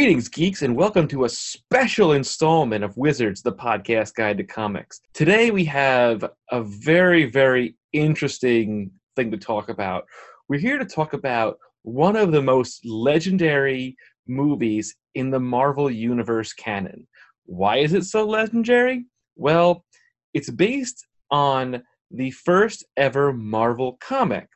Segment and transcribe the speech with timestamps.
[0.00, 5.02] Greetings, geeks, and welcome to a special installment of Wizards, the podcast guide to comics.
[5.12, 10.06] Today we have a very, very interesting thing to talk about.
[10.48, 13.94] We're here to talk about one of the most legendary
[14.26, 17.06] movies in the Marvel Universe canon.
[17.44, 19.04] Why is it so legendary?
[19.36, 19.84] Well,
[20.32, 24.48] it's based on the first ever Marvel comic.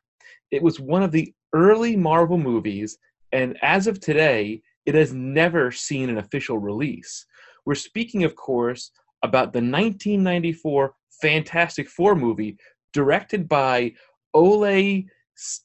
[0.51, 2.97] It was one of the early Marvel movies,
[3.31, 7.27] and as of today, it has never seen an official release.
[7.64, 8.90] We're speaking, of course,
[9.22, 12.58] about the 1994 Fantastic Four movie,
[12.92, 13.92] directed by
[14.34, 15.08] Oley.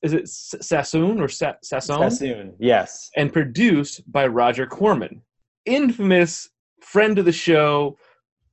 [0.02, 2.10] Is it Sassoon or Sa- Sassoon?
[2.10, 3.10] Sassoon, yes.
[3.18, 5.22] And produced by Roger Corman.
[5.66, 6.50] Infamous
[6.82, 7.98] friend of the show,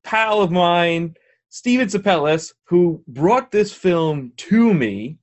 [0.02, 1.14] pal of mine,
[1.48, 5.18] Steven Sapellis, who brought this film to me.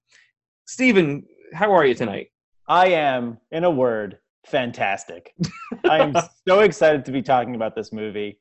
[0.65, 2.29] Steven, how are you tonight?
[2.67, 5.33] I am, in a word, fantastic.
[5.89, 6.15] I am
[6.47, 8.39] so excited to be talking about this movie.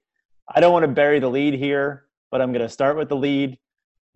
[0.55, 3.17] I don't want to bury the lead here, but I'm going to start with the
[3.17, 3.59] lead.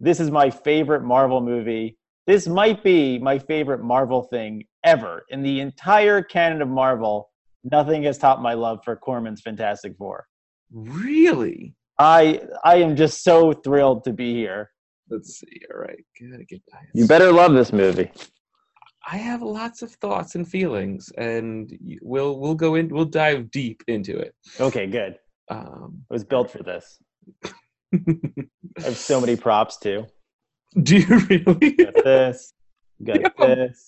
[0.00, 1.96] This is my favorite Marvel movie.
[2.26, 5.24] This might be my favorite Marvel thing ever.
[5.30, 7.30] In the entire canon of Marvel,
[7.64, 10.26] nothing has topped my love for Corman's Fantastic Four.
[10.72, 11.74] Really?
[11.98, 14.70] I I am just so thrilled to be here.
[15.08, 15.60] Let's see.
[15.72, 16.60] All right, gotta get.
[16.94, 18.10] You better love this movie.
[19.08, 21.72] I have lots of thoughts and feelings, and
[22.02, 22.88] we'll we'll go in.
[22.88, 24.34] We'll dive deep into it.
[24.58, 25.18] Okay, good.
[25.48, 26.98] Um, I was built for this.
[27.46, 28.00] I
[28.80, 30.06] have so many props too.
[30.82, 31.72] Do you really?
[31.72, 32.52] Got this.
[33.04, 33.28] Got yeah.
[33.38, 33.86] this.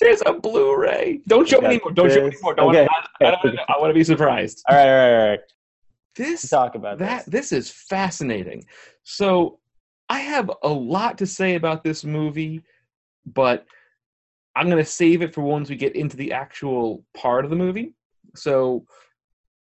[0.00, 1.20] There's a Blu-ray.
[1.28, 1.92] Don't show me anymore.
[1.92, 2.16] Don't this.
[2.16, 2.54] show me anymore.
[2.54, 2.88] Don't okay.
[2.88, 4.60] want, I, I, I, want to be surprised.
[4.68, 5.40] All right, all right, all right.
[6.16, 7.24] This Let's talk about that.
[7.26, 7.50] This.
[7.50, 8.64] this is fascinating.
[9.04, 9.60] So,
[10.08, 12.64] I have a lot to say about this movie,
[13.24, 13.64] but
[14.54, 17.56] I'm going to save it for once we get into the actual part of the
[17.56, 17.94] movie.
[18.36, 18.84] So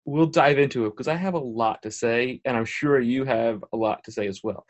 [0.05, 3.23] we'll dive into it because I have a lot to say, and I'm sure you
[3.25, 4.65] have a lot to say as well.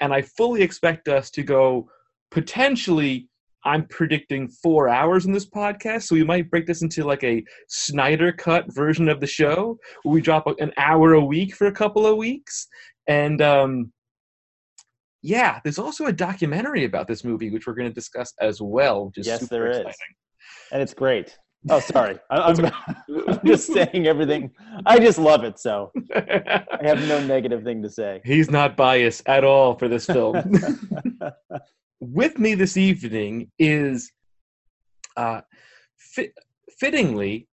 [0.00, 1.90] And I fully expect us to go
[2.30, 3.28] potentially.
[3.64, 7.44] I'm predicting four hours in this podcast, so we might break this into like a
[7.68, 11.72] Snyder cut version of the show, where we drop an hour a week for a
[11.72, 12.68] couple of weeks,
[13.08, 13.92] and um,
[15.26, 19.06] yeah, there's also a documentary about this movie, which we're going to discuss as well.
[19.06, 19.90] Which is yes, super there exciting.
[19.90, 19.96] is,
[20.70, 21.36] and it's great.
[21.68, 24.52] Oh, sorry, I'm, I'm just saying everything.
[24.86, 28.20] I just love it, so I have no negative thing to say.
[28.24, 30.40] He's not biased at all for this film.
[32.00, 34.12] With me this evening is,
[35.16, 35.40] uh,
[35.98, 36.32] fit,
[36.78, 37.48] fittingly,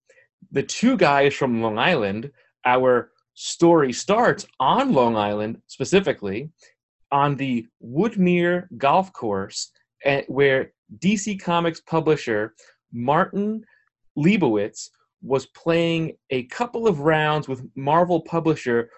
[0.50, 2.30] the two guys from Long Island.
[2.66, 6.50] Our story starts on Long Island specifically,
[7.12, 9.70] on the Woodmere Golf Course,
[10.04, 12.54] eh, where DC Comics publisher
[12.92, 13.62] Martin
[14.18, 14.88] Liebowitz
[15.22, 18.90] was playing a couple of rounds with Marvel publisher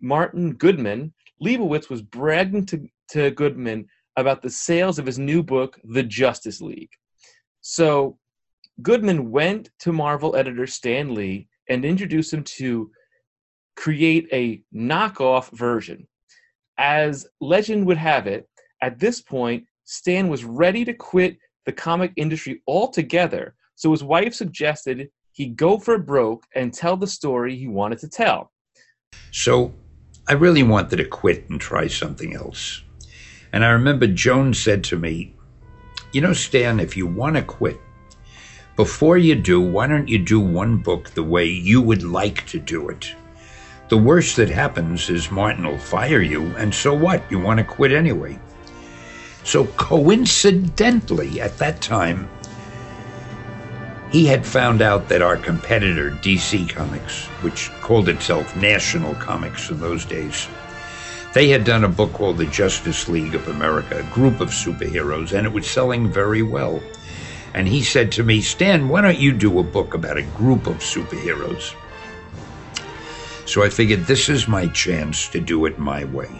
[0.00, 1.12] Martin Goodman.
[1.42, 3.86] Liebowitz was bragging to, to Goodman
[4.16, 6.92] about the sales of his new book, The Justice League.
[7.60, 8.18] So
[8.82, 12.90] Goodman went to Marvel editor Stan Lee and introduced him to
[13.76, 16.06] create a knockoff version
[16.78, 18.48] as legend would have it,
[18.82, 24.34] at this point, Stan was ready to quit the comic industry altogether, so his wife
[24.34, 28.52] suggested he go for broke and tell the story he wanted to tell.
[29.30, 29.72] So
[30.28, 32.82] I really wanted to quit and try something else.
[33.52, 35.34] And I remember Joan said to me,
[36.12, 37.78] You know, Stan, if you want to quit,
[38.76, 42.58] before you do, why don't you do one book the way you would like to
[42.58, 43.14] do it?
[43.88, 47.22] The worst that happens is Martin will fire you, and so what?
[47.30, 48.38] You want to quit anyway.
[49.44, 52.28] So coincidentally, at that time,
[54.10, 59.80] he had found out that our competitor, DC Comics, which called itself National Comics in
[59.80, 60.48] those days,
[61.34, 65.36] they had done a book called The Justice League of America, a group of superheroes,
[65.36, 66.80] and it was selling very well.
[67.52, 70.68] And he said to me, Stan, why don't you do a book about a group
[70.68, 71.74] of superheroes?
[73.46, 76.30] So I figured this is my chance to do it my way.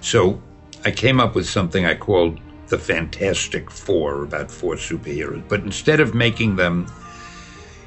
[0.00, 0.42] So
[0.84, 5.42] I came up with something I called the Fantastic Four, about four superheroes.
[5.48, 6.86] But instead of making them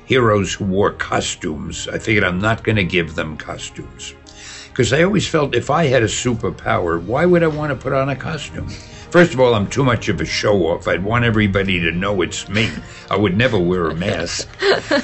[0.06, 4.16] heroes who wore costumes, I figured I'm not going to give them costumes.
[4.70, 7.94] Because I always felt if I had a superpower, why would I want to put
[7.94, 8.70] on a costume?
[9.10, 10.88] First of all, I'm too much of a show off.
[10.88, 12.70] I'd want everybody to know it's me.
[13.10, 14.48] I would never wear a mask.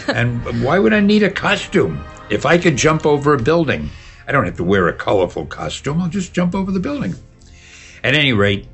[0.07, 2.03] and why would I need a costume?
[2.33, 3.91] If I could jump over a building,
[4.27, 6.01] I don't have to wear a colorful costume.
[6.01, 7.13] I'll just jump over the building.
[8.03, 8.67] At any rate,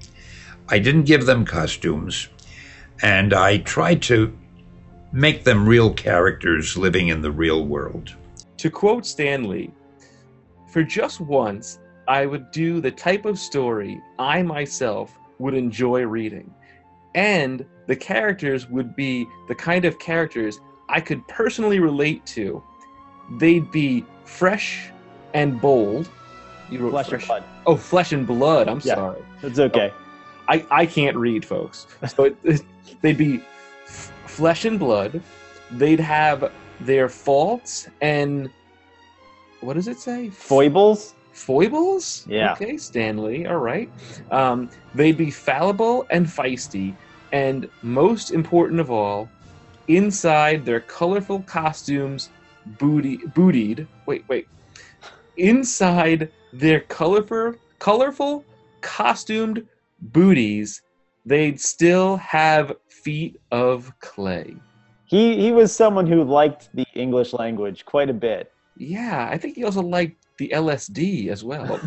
[0.70, 2.30] I didn't give them costumes,
[3.02, 4.34] and I tried to
[5.12, 8.16] make them real characters living in the real world.
[8.60, 9.74] To quote Stanley,
[10.72, 16.50] for just once, I would do the type of story I myself would enjoy reading.
[17.14, 22.64] And the characters would be the kind of characters I could personally relate to.
[23.38, 24.90] They'd be fresh
[25.34, 26.10] and bold.
[26.70, 27.44] You wrote Flesh and blood.
[27.66, 28.68] Oh, flesh and blood.
[28.68, 28.96] I'm Yeah.
[28.96, 29.22] sorry.
[29.44, 29.92] It's okay.
[30.48, 31.88] I, I can't read, folks.
[32.08, 32.62] So it, it-
[33.02, 33.42] they'd be
[33.86, 35.22] f- flesh and blood.
[35.72, 38.50] They'd have their faults and
[39.62, 40.30] what does it say?
[40.30, 41.14] Foibles.
[41.34, 42.26] Foibles?
[42.28, 42.54] Yeah.
[42.54, 43.46] Okay, Stanley.
[43.46, 43.90] All right.
[44.32, 46.96] Um, they'd be fallible and feisty,
[47.32, 49.30] and most important of all,
[49.88, 52.30] inside their colorful costumes,
[52.78, 53.88] booty bootied.
[54.06, 54.48] Wait, wait.
[55.38, 58.44] Inside their colorful, colorful,
[58.82, 59.66] costumed
[60.02, 60.82] booties,
[61.26, 64.56] they'd still have feet of clay.
[65.06, 68.52] He he was someone who liked the English language quite a bit.
[68.78, 71.66] Yeah, I think he also liked the LSD as well.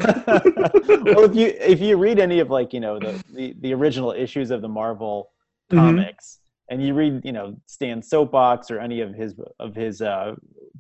[1.07, 4.13] well, if you if you read any of like you know the the, the original
[4.13, 5.31] issues of the Marvel
[5.71, 5.79] Mhm.
[5.79, 6.39] comics,
[6.69, 10.35] and you read you know Stan's soapbox or any of his of his uh,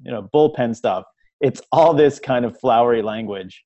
[0.05, 1.05] you know bullpen stuff,
[1.41, 3.65] it's all this kind of flowery language.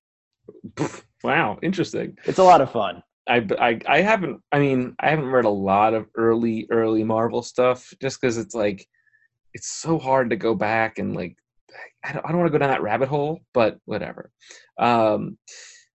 [1.22, 2.16] wow, interesting.
[2.24, 3.02] It's a lot of fun.
[3.28, 7.42] I, I I haven't I mean I haven't read a lot of early early Marvel
[7.42, 8.86] stuff just because it's like
[9.52, 11.36] it's so hard to go back and like
[12.04, 14.30] I don't, I don't want to go down that rabbit hole but whatever.
[14.78, 15.38] Um,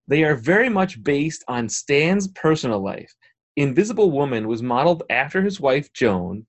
[0.08, 3.14] they are very much based on Stan's personal life.
[3.56, 6.46] Invisible Woman was modeled after his wife Joan.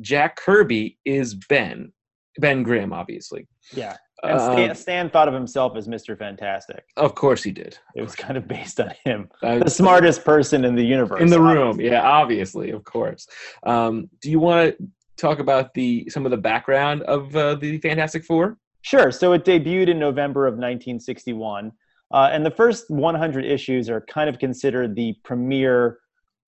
[0.00, 1.92] Jack Kirby is Ben
[2.38, 3.46] Ben Grimm obviously.
[3.72, 6.84] Yeah, and Stan, Um, Stan thought of himself as Mister Fantastic.
[6.96, 7.78] of course he did.
[7.94, 11.20] It was kind of based on him, Uh, the smartest person in the universe.
[11.20, 11.92] in the room obviously.
[11.92, 13.26] yeah obviously of course
[13.64, 14.86] um, do you want to
[15.16, 19.10] talk about the some of the background of uh, the fantastic four Sure.
[19.10, 21.72] So it debuted in November of 1961.
[22.14, 25.98] Uh, and the first 100 issues are kind of considered the premier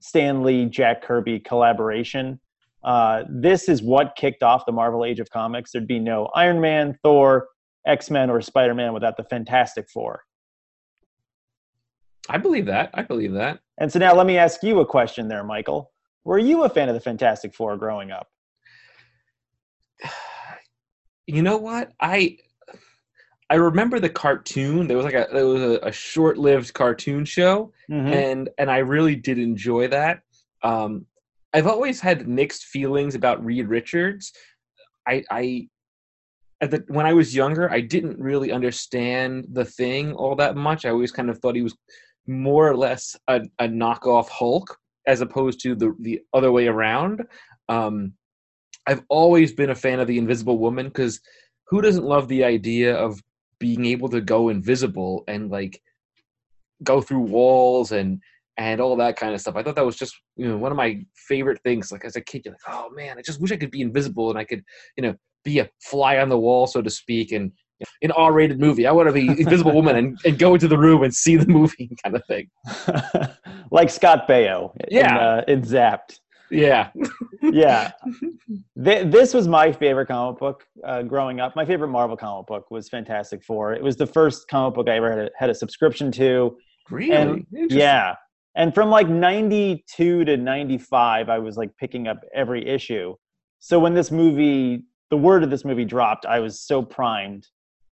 [0.01, 2.41] Stan Lee Jack Kirby collaboration.
[2.82, 5.73] Uh, this is what kicked off the Marvel Age of Comics.
[5.73, 7.49] There'd be no Iron Man, Thor,
[7.87, 10.23] X Men, or Spider Man without the Fantastic Four.
[12.29, 15.27] i believe that i believe that And so now let me ask you a question
[15.29, 15.91] there, Michael.
[16.25, 18.29] Were you a fan of the Fantastic Four growing up?
[21.27, 22.37] you know what i
[23.50, 27.73] i remember the cartoon there was like a there was a, a short-lived cartoon show
[27.91, 28.12] Mhm.
[28.12, 30.21] and and I really did enjoy that.
[30.62, 31.06] Um,
[31.52, 34.32] I've always had mixed feelings about Reed Richards.
[35.06, 35.69] I, I
[36.61, 40.84] the, when I was younger, I didn't really understand the thing all that much.
[40.84, 41.77] I always kind of thought he was
[42.27, 47.22] more or less a, a knockoff Hulk as opposed to the the other way around.
[47.69, 48.13] Um,
[48.86, 51.20] I've always been a fan of the Invisible Woman because
[51.69, 53.20] who doesn't love the idea of
[53.58, 55.81] being able to go invisible and like
[56.82, 58.20] go through walls and
[58.60, 59.56] and all that kind of stuff.
[59.56, 61.90] I thought that was just you know one of my favorite things.
[61.90, 64.29] Like as a kid, you're like, oh man, I just wish I could be invisible
[64.31, 64.62] and I could
[64.96, 65.14] you know
[65.44, 67.50] be a fly on the wall, so to speak, and
[68.02, 68.86] an R-rated movie.
[68.86, 71.46] I want to be Invisible Woman and, and go into the room and see the
[71.46, 72.50] movie kind of thing.
[73.70, 75.19] like Scott Baio in, Yeah.
[75.19, 76.19] uh, in Zapped.
[76.50, 76.90] Yeah,
[77.43, 77.93] yeah
[78.84, 82.72] Th- this was my favorite comic book uh, growing up my favorite marvel comic book
[82.72, 85.55] was fantastic four it was the first comic book i ever had a, had a
[85.55, 86.56] subscription to
[86.90, 87.12] really.
[87.14, 88.17] And- yeah
[88.55, 93.15] and from like 92 to 95 i was like picking up every issue
[93.59, 97.47] so when this movie the word of this movie dropped i was so primed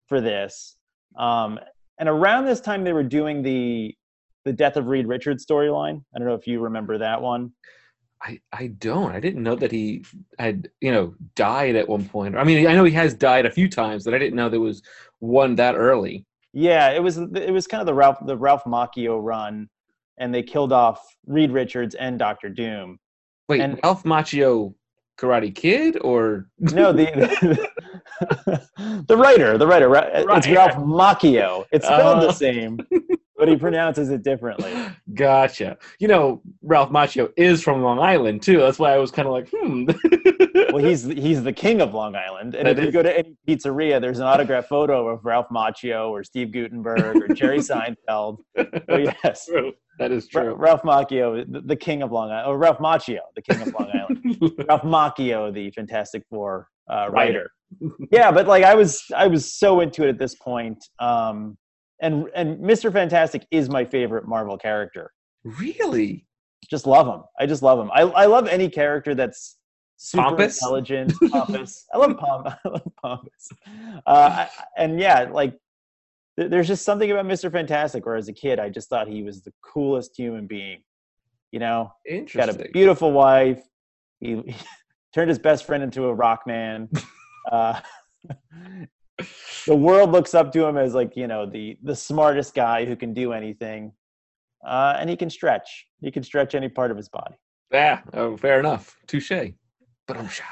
[0.08, 0.78] for this
[1.18, 1.60] um,
[2.00, 3.94] and around this time they were doing the
[4.46, 7.52] the death of reed richards storyline i don't know if you remember that one
[8.26, 9.12] I, I don't.
[9.12, 10.06] I didn't know that he
[10.40, 12.38] had, you know, died at one point.
[12.38, 14.62] I mean, I know he has died a few times, but I didn't know there
[14.62, 14.82] was
[15.20, 16.26] one that early.
[16.54, 19.68] Yeah, it was it was kind of the Ralph the Ralph Macchio run,
[20.18, 23.00] and they killed off Reed Richards and Doctor Doom.
[23.50, 24.74] Wait, And- Ralph Macchio
[25.20, 27.06] Karate Kid or No, the
[29.08, 29.90] the writer, the writer.
[29.90, 31.66] Ra- It's Ralph Macchio.
[31.72, 32.28] It's spelled Oh.
[32.28, 32.80] the same,
[33.38, 34.74] but he pronounces it differently.
[35.14, 35.78] Gotcha.
[36.00, 38.60] You know, Ralph Macchio is from Long Island too.
[38.60, 39.86] That's why I was kind of like, hmm.
[40.74, 43.36] Well, he's he's the king of Long Island, and That if you go to any
[43.48, 48.38] pizzeria, there's an autograph photo of Ralph Macchio or Steve Guttenberg or Jerry Seinfeld.
[48.58, 49.74] Oh yes, true.
[50.00, 50.54] That is true.
[50.56, 53.90] Ralph Macchio, the, the king of Long Island, or Ralph Macchio, the king of Long
[53.94, 54.52] Island.
[54.68, 57.50] Ralph Macchio, the Fantastic Four uh, writer.
[58.12, 60.84] yeah, but like I was, I was so into it at this point.
[61.00, 61.58] Um,
[62.02, 62.92] and and Mr.
[62.92, 65.12] Fantastic is my favorite Marvel character.
[65.44, 66.26] really?
[66.70, 67.24] Just love him.
[67.40, 67.92] I just love him.
[67.94, 69.58] I I love any character that's
[69.98, 70.58] super Pompous?
[70.62, 71.86] intelligent, pompous.
[71.94, 72.48] I love pomp.
[72.66, 73.50] I love pompous.
[74.06, 74.46] Uh,
[74.78, 75.56] and yeah, like
[76.38, 77.52] there's just something about Mr.
[77.52, 78.06] Fantastic.
[78.06, 80.84] Where as a kid, I just thought he was the coolest human being.
[81.52, 81.94] You know,
[82.34, 83.62] got a beautiful wife.
[84.20, 84.56] He, he
[85.14, 86.90] turned his best friend into a rock man.
[87.52, 87.78] Uh,
[89.68, 92.96] the world looks up to him as like you know the the smartest guy who
[92.96, 93.92] can do anything,
[94.66, 95.88] uh, and he can stretch.
[96.00, 97.36] He can stretch any part of his body.
[97.70, 98.96] Yeah, oh, fair enough.
[99.08, 99.52] Touche.
[100.08, 100.46] But I'm shy.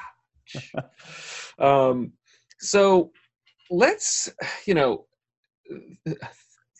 [1.59, 2.11] um,
[2.59, 3.11] so
[3.69, 4.29] let's,
[4.65, 5.05] you know,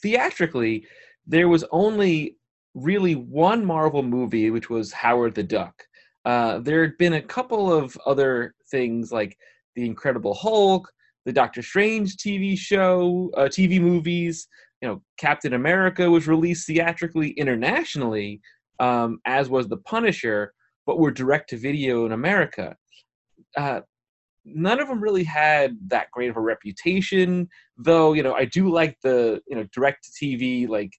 [0.02, 0.86] theatrically,
[1.28, 2.38] there was only
[2.74, 5.84] really one Marvel movie, which was Howard the Duck.
[6.26, 9.38] Uh, there had been a couple of other things like
[9.76, 10.90] The Incredible Hulk,
[11.26, 14.48] the Doctor Strange TV show, uh, TV movies.
[14.82, 18.42] You know, Captain America was released theatrically internationally,
[18.80, 20.54] um, as was The Punisher,
[20.86, 22.76] but were direct to video in America.
[23.56, 23.82] Uh,
[24.46, 28.14] none of them really had that great of a reputation, though.
[28.14, 30.92] You know, I do like the you know direct to TV like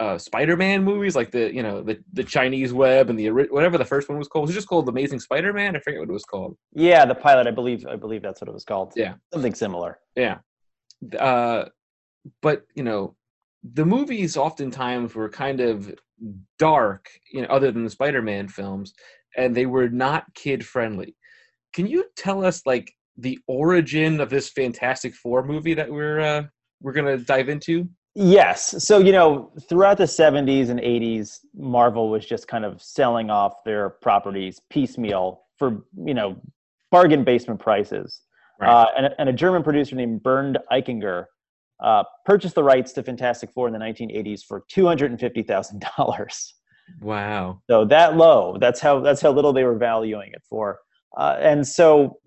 [0.00, 3.84] uh, Spider-Man movies, like the you know the the Chinese Web and the whatever the
[3.84, 4.44] first one was called.
[4.44, 5.76] It was just called Amazing Spider-Man?
[5.76, 6.56] I forget what it was called.
[6.72, 7.46] Yeah, the pilot.
[7.46, 7.86] I believe.
[7.86, 8.92] I believe that's what it was called.
[8.94, 9.14] Yeah.
[9.32, 9.98] something similar.
[10.14, 10.38] Yeah.
[11.18, 11.66] Uh,
[12.42, 13.16] but you know,
[13.64, 15.92] the movies oftentimes were kind of
[16.58, 18.92] dark, you know, other than the Spider-Man films,
[19.36, 21.16] and they were not kid-friendly.
[21.74, 26.42] Can you tell us like the origin of this Fantastic Four movie that we're uh,
[26.80, 27.88] we're gonna dive into?
[28.14, 28.82] Yes.
[28.84, 33.62] So, you know, throughout the 70s and 80s, Marvel was just kind of selling off
[33.64, 36.36] their properties piecemeal for, you know,
[36.90, 38.22] bargain basement prices.
[38.60, 38.70] Right.
[38.70, 41.26] Uh, and, a- and a German producer named Bernd Eichinger
[41.80, 46.52] uh, purchased the rights to Fantastic Four in the 1980s for $250,000.
[47.00, 47.60] Wow.
[47.70, 50.78] So that low, that's how that's how little they were valuing it for.
[51.16, 52.18] Uh, and so,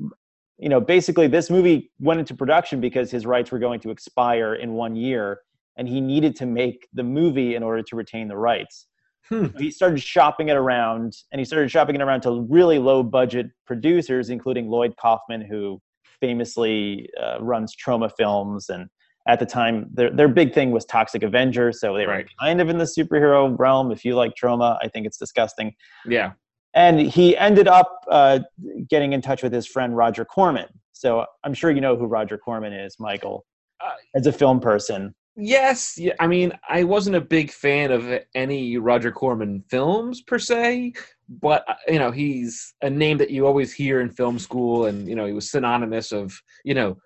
[0.58, 4.56] you know, basically, this movie went into production because his rights were going to expire
[4.56, 5.42] in one year,
[5.78, 8.88] and he needed to make the movie in order to retain the rights.
[9.30, 9.46] Hmm.
[9.54, 13.02] So he started shopping it around, and he started shopping it around to really low
[13.04, 15.82] budget producers, including Lloyd Kaufman, who
[16.20, 18.88] famously uh, runs Troma Films and
[19.28, 22.28] at the time their their big thing was Toxic Avenger, so they were Right.
[22.40, 23.92] kind of in the superhero realm.
[23.92, 25.74] If you like Troma, I think it's disgusting.
[26.06, 26.32] Yeah.
[26.74, 28.40] And he ended up uh,
[28.90, 30.68] getting in touch with his friend Roger Corman.
[30.94, 33.46] So I'm sure you know who Roger Corman is, Michael,
[33.84, 35.14] Uh, as a film person.
[35.36, 40.38] Yes, yeah, I mean, I wasn't a big fan of any Roger Corman films per
[40.38, 40.94] se,
[41.30, 45.08] but uh, you know, he's a name that you always hear in film school, and
[45.08, 46.34] you know, he was synonymous of
[46.66, 46.98] you know,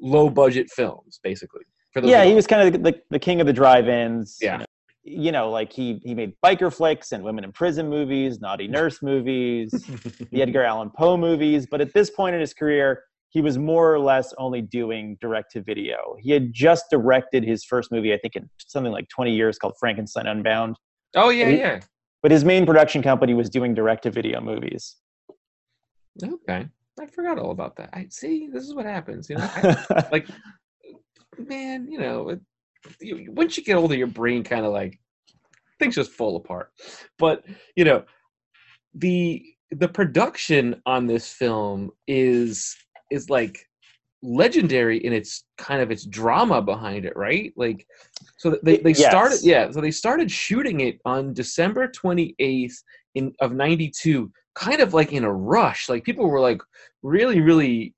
[0.00, 1.62] low budget films, basically.
[2.02, 4.38] Yeah, he was kind of the, the king of the drive-ins.
[4.40, 4.64] Yeah.
[5.02, 9.02] You know, like he he made biker flicks and women in prison movies, naughty nurse
[9.02, 9.70] movies,
[10.30, 11.66] the Edgar Allan Poe movies.
[11.70, 15.52] But at this point in his career, he was more or less only doing direct
[15.52, 16.16] to video.
[16.20, 19.74] He had just directed his first movie, I think, in something like 20 years called
[19.80, 20.76] Frankenstein Unbound.
[21.16, 21.80] oh yeah, he- yeah.
[22.22, 24.96] But his main production company was doing direct to video movies.
[26.22, 26.66] Okay,
[27.00, 27.88] I forgot all about that.
[27.94, 28.48] I see.
[28.52, 29.30] This is what happens.
[29.30, 30.28] You know, I, like,
[31.38, 32.40] man, you know, it,
[33.00, 34.98] you, once you get older, your brain kind of like
[35.78, 36.70] things just fall apart.
[37.18, 37.44] But
[37.76, 38.04] you know,
[38.94, 42.76] the the production on this film is
[43.10, 43.58] is like
[44.22, 47.52] legendary in its kind of its drama behind it, right?
[47.56, 47.86] Like,
[48.38, 49.08] so they they Yes.
[49.08, 52.82] started yeah, so they started shooting it on December twenty eighth
[53.14, 55.88] in of ninety two, kind of like in a rush.
[55.88, 56.60] Like people were like
[57.02, 57.94] really really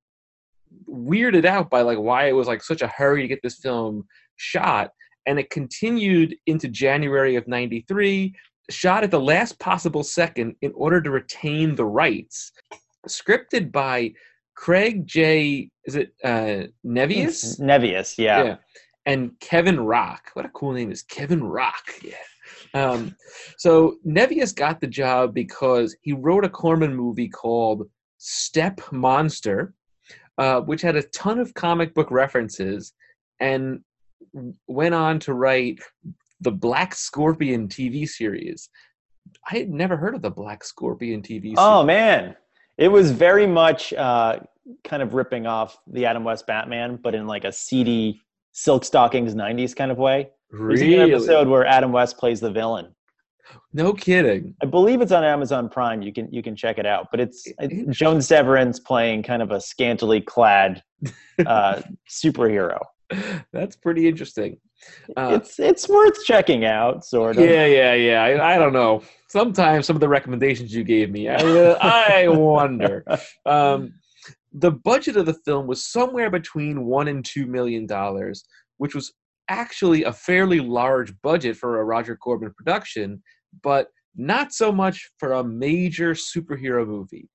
[0.88, 4.06] weirded out by like why it was like such a hurry to get this film
[4.36, 4.90] shot
[5.26, 8.34] and it continued into January of 93
[8.70, 12.52] shot at the last possible second in order to retain the rights.
[13.08, 14.12] Scripted by
[14.56, 17.60] Craig J is it uh Nevius?
[17.60, 18.56] Nevius, yeah.
[19.06, 20.30] and Kevin Rock.
[20.34, 21.94] What a cool name is Kevin Rock.
[22.02, 22.14] Yeah.
[22.74, 23.16] Um
[23.58, 29.74] so Nevius got the job because he wrote a Corman movie called Step Monster,
[30.38, 32.92] uh, which had a ton of comic book references
[33.40, 33.80] and
[34.66, 35.80] went on to write
[36.40, 38.68] the Black Scorpion TV series.
[39.50, 41.56] I had never heard of the Black Scorpion TV series.
[41.58, 42.36] Oh man,
[42.78, 44.40] it was very much uh,
[44.84, 48.20] kind of ripping off the Adam West Batman, but in like a seedy
[48.52, 50.30] silk stockings '90s kind of way.
[50.50, 51.00] There's really?
[51.00, 52.94] an episode where Adam West plays the villain.
[53.72, 54.54] No kidding.
[54.62, 56.02] I believe it's on Amazon Prime.
[56.02, 57.08] You can you can check it out.
[57.10, 57.92] But it's Interesting.
[57.92, 60.82] Joan Severance playing kind of a scantily clad
[61.46, 62.78] uh, superhero.
[63.52, 64.58] That's pretty interesting.
[65.16, 67.44] Uh, it's it's worth checking out, sort of.
[67.44, 68.22] yeah, yeah, yeah.
[68.22, 69.02] I, I don't know.
[69.28, 73.04] Sometimes some of the recommendations you gave me, I, I wonder.
[73.46, 73.94] Um,
[74.52, 78.44] the budget of the film was somewhere between one and two million dollars,
[78.76, 79.12] which was
[79.48, 83.22] actually a fairly large budget for a Roger Corman production,
[83.62, 87.28] but not so much for a major superhero movie.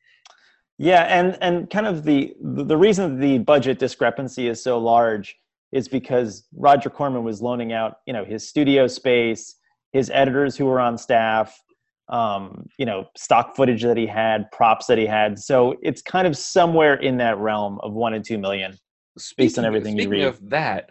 [0.78, 5.36] Yeah, and and kind of the the reason the budget discrepancy is so large
[5.78, 9.58] is because Roger Corman was loaning out, you know, his studio space,
[9.92, 11.62] his editors who were on staff,
[12.10, 15.38] um, you know, stock footage that he had, props that he had.
[15.38, 18.76] So it's kind of somewhere in that realm of one and two million.
[19.20, 20.28] Speaking, based on everything you speaking read.
[20.28, 20.90] of that,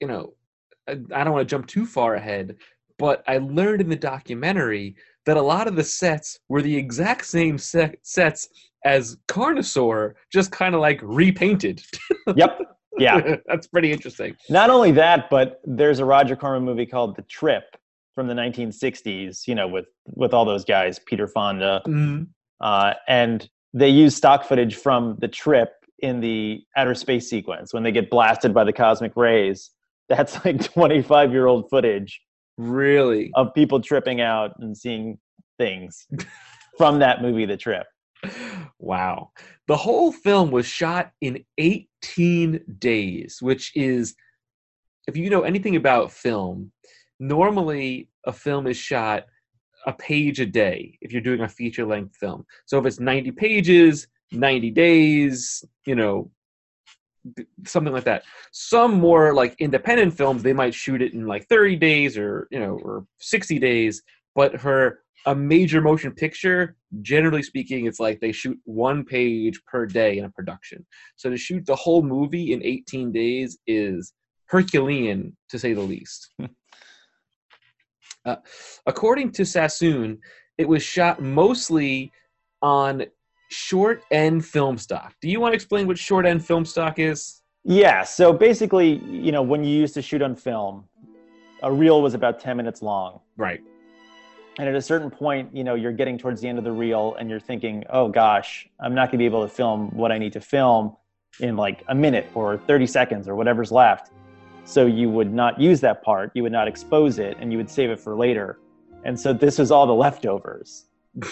[0.00, 0.32] you know,
[0.88, 2.56] I, I don't want to jump too far ahead,
[2.98, 7.26] but I learned in the documentary that a lot of the sets were the exact
[7.26, 8.48] same set, sets
[8.86, 11.82] as Carnosaur, just kind of like repainted.
[12.36, 12.58] Yep.
[12.98, 13.36] Yeah.
[13.46, 14.36] That's pretty interesting.
[14.48, 17.64] Not only that, but there's a Roger Corman movie called The Trip
[18.14, 19.46] from the 1960s.
[19.46, 22.28] You know, with with all those guys, Peter Fonda, Mm,
[22.60, 27.82] uh, and they use stock footage from the trip in the outer space sequence when
[27.82, 29.70] they get blasted by the cosmic rays.
[30.08, 32.20] That's like 25 year old footage
[32.58, 33.30] really?
[33.34, 35.18] of people tripping out and seeing
[35.58, 36.06] things
[36.76, 37.86] from that movie, The Trip.
[38.78, 39.30] Wow.
[39.66, 44.14] The whole film was shot in 18 days, which is,
[45.06, 46.72] if you know anything about film,
[47.20, 49.24] normally a film is shot
[49.86, 52.44] a page a day if you're doing a feature length film.
[52.66, 56.30] So if it's 90 pages, 90 days, you know,
[57.66, 58.24] something like that.
[58.52, 62.60] Some more like independent films, they might shoot it in like 30 days or, you
[62.60, 64.02] know, or 60 days.
[64.34, 69.86] But for a major motion picture, generally speaking, it's like they shoot one page per
[69.86, 70.84] day in a production.
[71.16, 74.12] So to shoot the whole movie in 18 days is
[74.46, 76.30] Herculean, to say the least.
[78.26, 78.36] uh,
[78.86, 80.18] according to Sassoon,
[80.58, 82.12] it was shot mostly
[82.60, 83.04] on
[83.50, 85.14] short end film stock.
[85.20, 87.40] Do you want to explain what short end film stock is?
[87.64, 90.84] Yeah, so basically, you know, when you used to shoot on film,
[91.62, 93.20] a reel was about 10 minutes long.
[93.38, 93.60] Right.
[94.58, 97.16] And at a certain point, you know, you're getting towards the end of the reel
[97.18, 100.18] and you're thinking, oh gosh, I'm not going to be able to film what I
[100.18, 100.96] need to film
[101.40, 104.12] in like a minute or 30 seconds or whatever's left.
[104.64, 107.68] So you would not use that part, you would not expose it, and you would
[107.68, 108.58] save it for later.
[109.04, 110.86] And so this was all the leftovers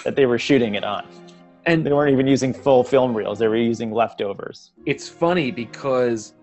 [0.04, 1.06] that they were shooting it on.
[1.64, 4.72] And They weren't even using full film reels, they were using leftovers.
[4.84, 6.34] it's funny because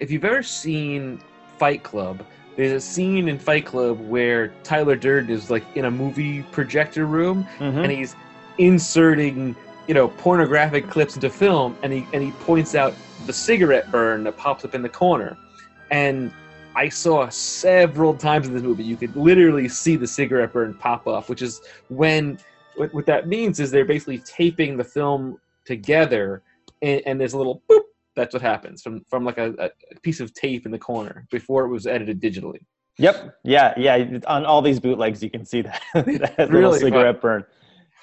[0.00, 1.20] if you've ever seen
[1.58, 2.24] Fight Club,
[2.56, 7.06] there's a scene in Fight Club where Tyler Durden is like in a movie projector
[7.06, 7.82] room Mhm.
[7.82, 8.16] and he's
[8.58, 9.54] inserting,
[9.86, 12.94] you know, pornographic clips into film and he and he points out
[13.26, 15.36] the cigarette burn that pops up in the corner.
[15.90, 16.32] And
[16.74, 21.06] I saw several times in this movie you could literally see the cigarette burn pop
[21.06, 22.38] up, which is when
[22.76, 26.42] what, what that means is they're basically taping the film together
[26.82, 27.82] and, and there's a little boop
[28.16, 31.64] that's what happens from from like a, a piece of tape in the corner before
[31.64, 32.60] it was edited digitally
[32.98, 33.36] Yep.
[33.44, 33.74] Yeah.
[33.76, 34.20] Yeah.
[34.26, 36.88] On all these bootlegs, you can see that, that Really fun.
[36.88, 37.44] cigarette burn.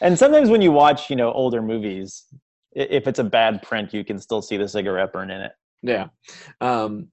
[0.02, 2.26] And sometimes when you watch, you know, older movies,
[2.74, 5.54] if it's a bad print, you can still see the cigarette burn in it.
[5.82, 6.10] yeah
[6.62, 7.08] um,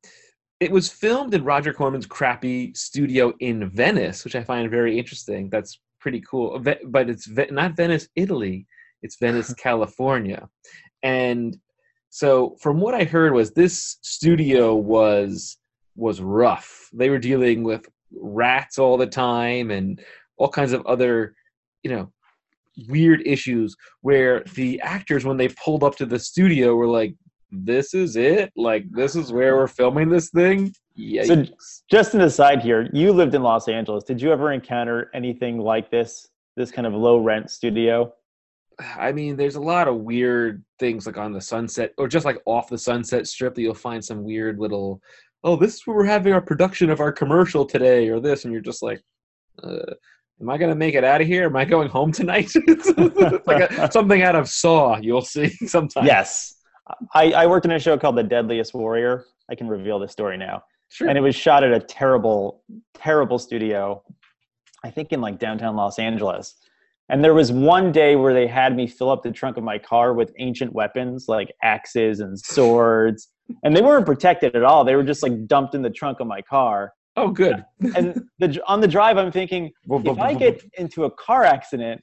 [0.60, 5.48] it was filmed in roger corman's crappy studio in venice which i find very interesting
[5.50, 6.58] that's pretty cool
[6.96, 8.66] but it's not venice italy
[9.02, 10.46] it's venice california
[11.02, 11.56] and
[12.10, 15.56] so from what i heard was this studio was
[15.96, 20.00] was rough they were dealing with rats all the time and
[20.36, 21.34] all kinds of other
[21.82, 22.10] you know
[22.88, 27.14] weird issues where the actors when they pulled up to the studio were like
[27.50, 31.44] this is it like this is where we're filming this thing yeah So,
[31.90, 34.04] just an aside here, you lived in Los Angeles.
[34.04, 36.28] Did you ever encounter anything like this?
[36.56, 38.12] This kind of low rent studio?
[38.96, 42.38] I mean, there's a lot of weird things like on the Sunset or just like
[42.46, 45.00] off the Sunset Strip that you'll find some weird little,
[45.44, 48.52] oh, this is where we're having our production of our commercial today or this, and
[48.52, 49.02] you're just like,
[49.62, 49.94] uh,
[50.40, 51.46] am I going to make it out of here?
[51.46, 52.50] Am I going home tonight?
[52.54, 54.98] it's like a, something out of Saw.
[54.98, 56.06] You'll see sometime.
[56.06, 56.56] Yes,
[57.14, 59.24] I, I worked in a show called The Deadliest Warrior.
[59.50, 61.08] I can reveal the story now, sure.
[61.08, 62.62] and it was shot at a terrible,
[62.94, 64.02] terrible studio.
[64.82, 66.54] I think in like downtown Los Angeles.
[67.10, 69.78] And there was one day where they had me fill up the trunk of my
[69.78, 73.28] car with ancient weapons like axes and swords.
[73.64, 74.84] And they weren't protected at all.
[74.84, 76.92] They were just like dumped in the trunk of my car.
[77.16, 77.64] oh, good.
[77.96, 82.00] And the, on the drive, I'm thinking, if I get into a car accident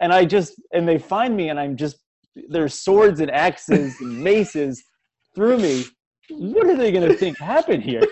[0.00, 1.96] and I just, and they find me and I'm just,
[2.48, 4.84] there's swords and axes and maces
[5.34, 5.84] through me,
[6.30, 8.02] what are they going to think happened here?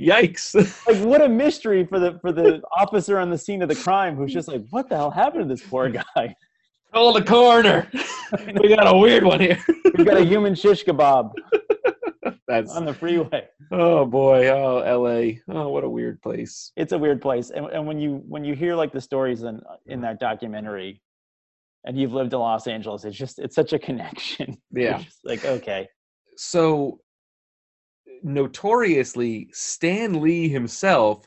[0.00, 0.54] Yikes.
[0.86, 4.16] like what a mystery for the for the officer on the scene of the crime
[4.16, 6.34] who's just like what the hell happened to this poor guy
[6.92, 7.88] Call the coroner.
[8.60, 9.62] we got a weird one here.
[9.96, 11.30] we've got a human shish kebab
[12.48, 14.48] That's on the freeway oh boy.
[14.48, 15.40] Oh, L.A.
[15.48, 16.72] Oh, what a weird place.
[16.76, 19.60] it's a weird place and, and when you when you hear like the stories in
[19.86, 20.02] in mm.
[20.02, 21.00] that documentary
[21.84, 25.02] and you've lived in los angeles it's just it's such a connection Yeah.
[25.24, 25.88] Like okay
[26.36, 27.00] So,
[28.22, 31.26] notoriously, Stan Lee himself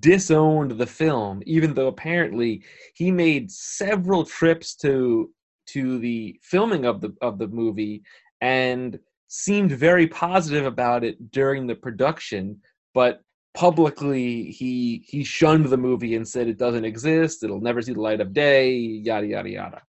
[0.00, 2.62] disowned the film, even though apparently
[2.94, 5.30] he made several trips to
[5.66, 8.02] to the filming of the of the movie
[8.40, 12.60] and seemed very positive about it during the production,
[12.94, 13.22] but
[13.54, 18.00] publicly he he shunned the movie and said it doesn't exist, it'll never see the
[18.00, 19.82] light of day, yada yada yada.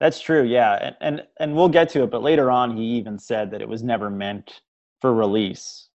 [0.00, 3.18] that's true yeah and, and and we'll get to it but later on he even
[3.18, 4.60] said that it was never meant
[5.04, 5.90] for release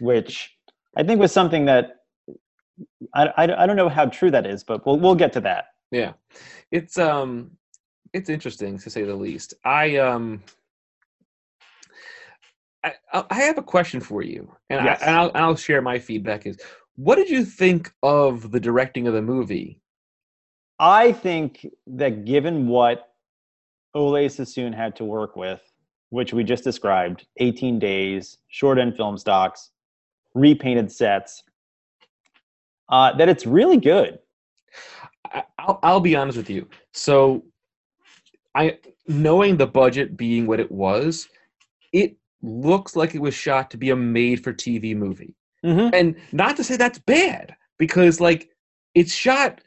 [0.00, 0.56] which
[0.96, 1.84] i think was something that
[3.14, 5.66] I, I, I don't know how true that is but we'll, we'll get to that
[5.92, 6.12] Yeah,
[6.70, 7.50] it's um,
[8.12, 9.54] it's interesting to say the least.
[9.64, 10.42] I um,
[12.82, 15.02] I, I have a question for you, and, Yes.
[15.02, 16.46] I, and I'll, I'll share my feedback.
[16.46, 16.56] Is
[16.96, 19.80] what did you think of the directing of the movie?
[20.78, 23.12] I think that given what
[23.94, 25.60] Oley Sassoon had to work with,
[26.12, 29.70] which we just described 18 days, short end film stocks,
[30.34, 31.42] repainted sets,
[32.90, 34.18] uh, that it's really good.
[35.58, 36.68] I'll, I'll be honest with you.
[36.92, 37.42] So,
[38.54, 41.30] I knowing the budget being what it was,
[41.94, 45.34] it looks like it was shot to be a made-for-TV movie.
[45.64, 45.94] Mm-hmm.
[45.94, 48.50] and not to say that's bad because like
[48.96, 49.60] it's shot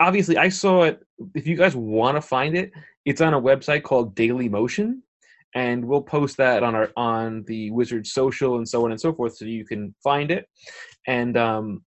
[0.00, 2.72] obviously i saw it if you guys want to find it
[3.04, 5.02] it's on a website called daily motion
[5.56, 9.12] and we'll post that on our on the wizard social and so on and so
[9.12, 10.46] forth so you can find it
[11.08, 11.82] and um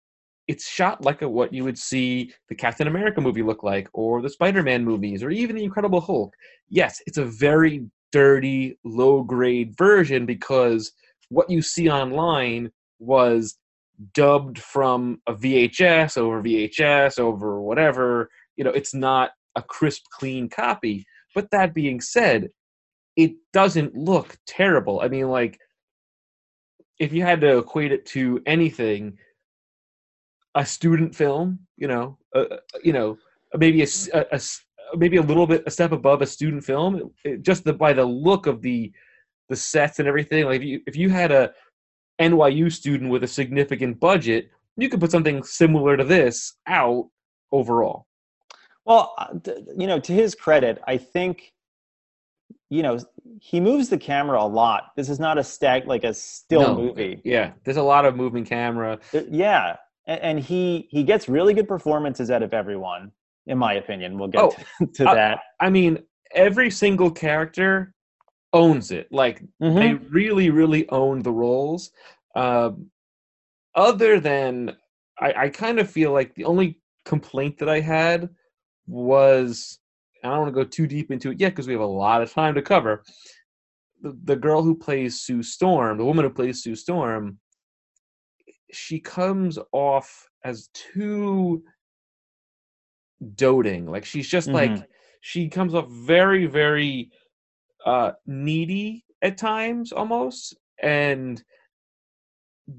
[0.49, 4.21] it's shot like a, what you would see the captain america movie look like or
[4.21, 6.35] the spider-man movies or even the incredible hulk
[6.69, 10.93] yes it's a very dirty low grade version because
[11.29, 13.59] what you see online was
[14.15, 18.31] dubbed from a VHS over VHS over whatever.
[18.57, 21.05] You know, it's not a crisp, clean copy.
[21.35, 22.49] But that being said,
[23.19, 25.01] it doesn't look terrible.
[25.01, 25.59] I mean, like,
[27.01, 29.19] if you had to equate it to anything,
[30.55, 32.45] a student film, you know, uh,
[32.83, 33.19] you know,
[33.57, 34.41] maybe a
[34.97, 38.05] maybe a little bit a step above a student film, it, just the, by the
[38.05, 38.93] look of the
[39.49, 40.45] the sets and everything.
[40.45, 41.53] Like, if you if you had a
[42.21, 47.09] NYU student with a significant budget, you could put something similar to this out
[47.51, 48.07] overall.
[48.85, 49.35] Well, uh,
[49.77, 51.53] you know, to his credit, I think,
[52.71, 52.99] you know,
[53.41, 54.93] he moves the camera a lot.
[54.97, 56.75] This is not a stack like a still No.
[56.77, 57.21] movie.
[57.25, 58.99] Yeah, there's a lot of moving camera.
[59.31, 59.77] Yeah,
[60.07, 63.13] and, and he he gets really good performances out of everyone,
[63.47, 64.19] in my opinion.
[64.19, 64.51] We'll get Oh,
[64.81, 65.39] to, to uh, that.
[65.61, 65.99] I mean,
[66.35, 67.95] every single character
[68.53, 69.09] owns it.
[69.11, 69.79] Like Mhm.
[69.81, 71.91] they really, really own the roles.
[72.37, 72.91] Um,
[73.75, 74.77] other than,
[75.21, 78.29] I, I kind of feel like the only complaint that I had
[78.87, 79.79] was,
[80.25, 82.23] I don't want to go too deep into it yet because we have a lot
[82.23, 83.03] of time to cover.
[84.03, 87.39] The, the girl who plays Sue Storm, the woman who plays Sue Storm,
[88.73, 91.63] she comes off as too
[93.35, 93.87] doting.
[93.87, 94.87] Like she's just like Mhm.
[95.21, 97.11] she comes off very, very
[97.87, 100.57] uh needy at times almost.
[100.83, 101.43] And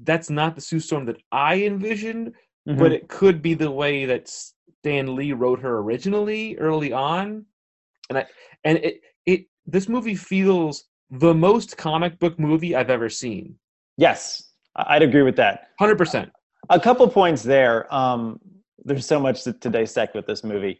[0.04, 2.34] that's not the Sue Storm that I envisioned,
[2.66, 2.94] but Mhm.
[2.94, 4.32] it could be the way that
[4.80, 7.44] Stan Lee wrote her originally early on.
[8.08, 8.26] And I
[8.64, 13.56] and it it this movie feels the most comic book movie I've ever seen.
[13.96, 14.42] yes,
[14.76, 15.68] I'd agree with that.
[15.78, 16.30] Hundred percent.
[16.70, 17.92] a couple points there.
[17.94, 18.38] Um,
[18.84, 20.78] there's so much to, to dissect with this movie.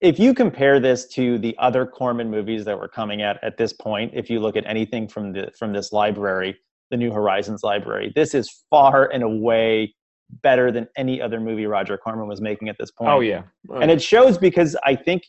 [0.00, 3.72] If you compare this to the other Corman movies that were coming out at this
[3.72, 6.56] point, if you look at anything from the from this library,
[6.90, 9.94] the New Horizons library, this is far and away
[10.42, 13.10] better than any other movie Roger Corman was making at this point.
[13.10, 15.22] Oh yeah, Oh, and it shows because I think,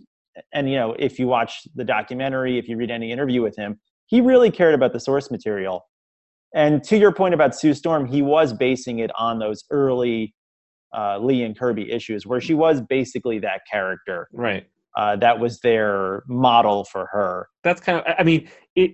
[0.54, 3.80] and you know, if you watch the documentary, if you read any interview with him,
[4.08, 5.86] he really cared about the source material.
[6.56, 10.34] And to your point about Sue Storm, he was basing it on those early
[10.96, 14.28] uh, Lee and Kirby issues, where she was basically that character.
[14.34, 14.68] right.
[14.96, 17.48] Uh, that was their model for her.
[17.63, 18.13] That's kind of.
[18.20, 18.92] I mean, it.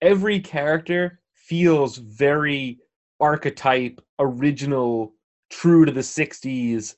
[0.00, 2.78] Every character feels very
[3.18, 5.12] archetype, original,
[5.50, 6.94] true to the '60s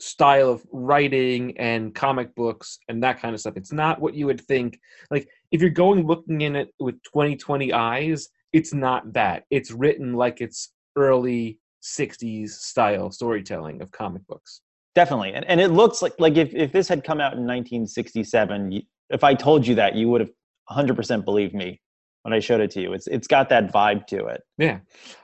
[0.00, 3.56] style of writing and comic books and that kind of stuff.
[3.56, 4.78] It's not what you would think.
[5.10, 9.44] Like if you're going looking in it with 2020 eyes, it's not that.
[9.50, 14.62] It's written like it's early 60s style storytelling of comic books.
[14.94, 18.82] Definitely, and and it looks like like if if this had come out in 1967,
[19.10, 20.30] if I told you that, you would have
[20.70, 21.80] 100% believed me
[22.22, 22.94] when I showed it to you.
[22.94, 24.42] It's it's got that vibe to it.
[24.56, 24.80] Yeah.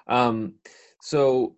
[0.06, 0.54] Um,
[1.00, 1.56] so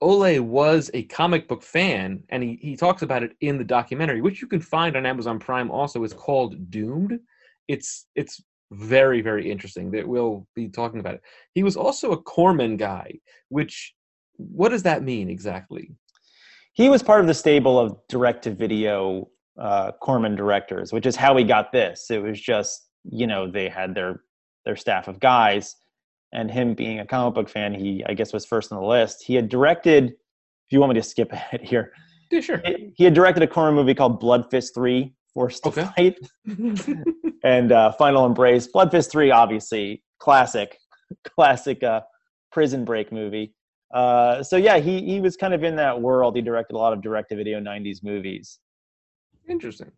[0.00, 4.20] Oley was a comic book fan, and he, he talks about it in the documentary,
[4.20, 5.70] which you can find on Amazon Prime.
[5.70, 7.18] Also, it's called Doomed.
[7.68, 9.90] It's it's very very interesting.
[9.92, 11.22] That we'll be talking about it.
[11.54, 13.12] He was also a Corman guy,
[13.50, 13.94] which
[14.36, 15.92] what does that mean exactly?
[16.72, 19.28] He was part of the stable of direct to video
[19.60, 22.10] uh, Corman directors, which is how he got this.
[22.10, 24.22] It was just you know they had their
[24.64, 25.76] their staff of guys,
[26.32, 29.22] and him being a comic book fan, he I guess was first on the list.
[29.24, 30.04] He had directed.
[30.06, 31.92] If you want me to skip ahead here,
[32.30, 32.62] Yeah, sure.
[32.96, 36.18] he had directed a Corman movie called Blood Fist Three: Forced to Fight.
[37.44, 38.66] and uh, Final Embrace.
[38.66, 40.76] Blood Fist 3, obviously, classic,
[41.24, 42.00] classic uh,
[42.50, 43.54] prison break movie.
[43.94, 46.36] Uh, so yeah, he he was kind of in that world.
[46.36, 48.58] He directed a lot of direct-to-video '90s movies.
[49.48, 49.90] Interesting.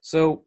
[0.00, 0.44] So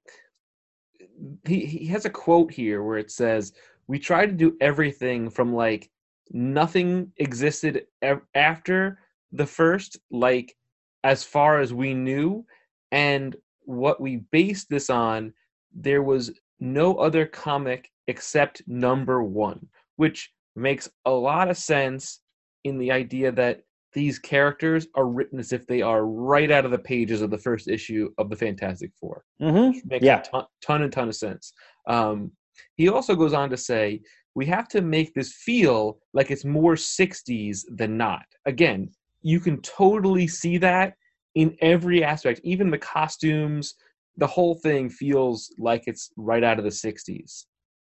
[1.47, 3.53] he he has a quote here where it says,
[3.87, 5.89] "We try to do everything from like
[6.31, 8.99] nothing existed ev- after
[9.31, 10.55] the first, like
[11.03, 12.45] as far as we knew,
[12.91, 15.33] and what we based this on,
[15.73, 22.21] there was no other comic except number one, which makes a lot of sense
[22.63, 26.71] in the idea that these characters are written as if they are right out of
[26.71, 29.23] the pages of the first issue of the Fantastic Four.
[29.41, 29.87] Mm-hmm.
[29.87, 30.19] Makes Yeah.
[30.19, 31.53] a ton, ton and ton of sense.
[31.87, 32.31] Um,
[32.75, 34.01] he also goes on to say,
[34.35, 38.25] we have to make this feel like it's more 60s than not.
[38.45, 38.89] Again,
[39.21, 40.95] you can totally see that
[41.35, 43.75] in every aspect, even the costumes,
[44.17, 47.45] the whole thing feels like it's right out of the 60s.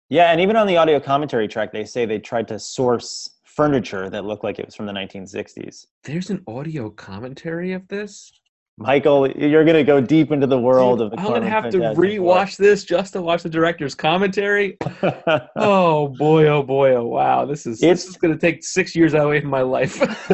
[0.09, 4.09] Yeah, and even on the audio commentary track, they say they tried to source furniture
[4.09, 5.87] that looked like it was from the 1960s.
[6.03, 8.31] There's an audio commentary of this.
[8.79, 11.19] Michael, you're going to go deep into the world of the.
[11.19, 12.03] I'm have to Fantastic Four.
[12.03, 14.77] rewatch this just to watch the director's commentary.
[15.55, 17.45] oh boy, oh boy, oh wow!
[17.45, 19.97] This is It's- this is gonna take six years away from my life.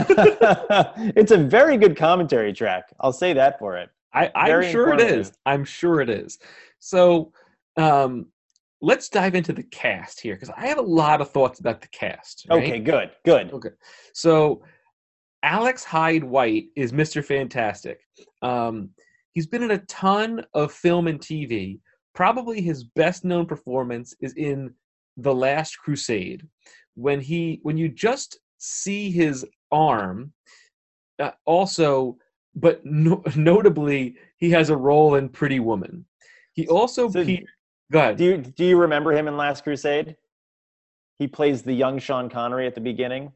[1.15, 2.84] it's a very good commentary track.
[2.99, 3.89] I'll say that for it.
[4.13, 5.32] I, I'm sure it is.
[5.45, 6.38] I'm sure it is.
[6.79, 7.32] So,
[7.77, 8.27] um,
[8.82, 11.88] let's dive into the cast here because I have a lot of thoughts about the
[11.88, 12.45] cast.
[12.49, 12.62] right?
[12.62, 13.53] Okay, good, good.
[13.53, 13.69] Okay.
[14.13, 14.62] So
[15.43, 17.23] Alex Hyde White is Mr.
[17.23, 17.99] Fantastic.
[18.41, 18.89] Um,
[19.34, 21.79] he's been in a ton of film and TV.
[22.15, 24.73] Probably his best known performance is in
[25.17, 26.47] The Last Crusade.
[26.95, 30.32] When he when you just see his arm,
[31.19, 32.17] uh, also,
[32.56, 36.06] but no, notably, he has a role in Pretty Woman.
[36.53, 37.43] He also So- pe-
[37.91, 38.17] go ahead.
[38.17, 40.15] Do you do you remember him in Last Crusade?
[41.19, 43.32] He plays the young Sean Connery at the beginning.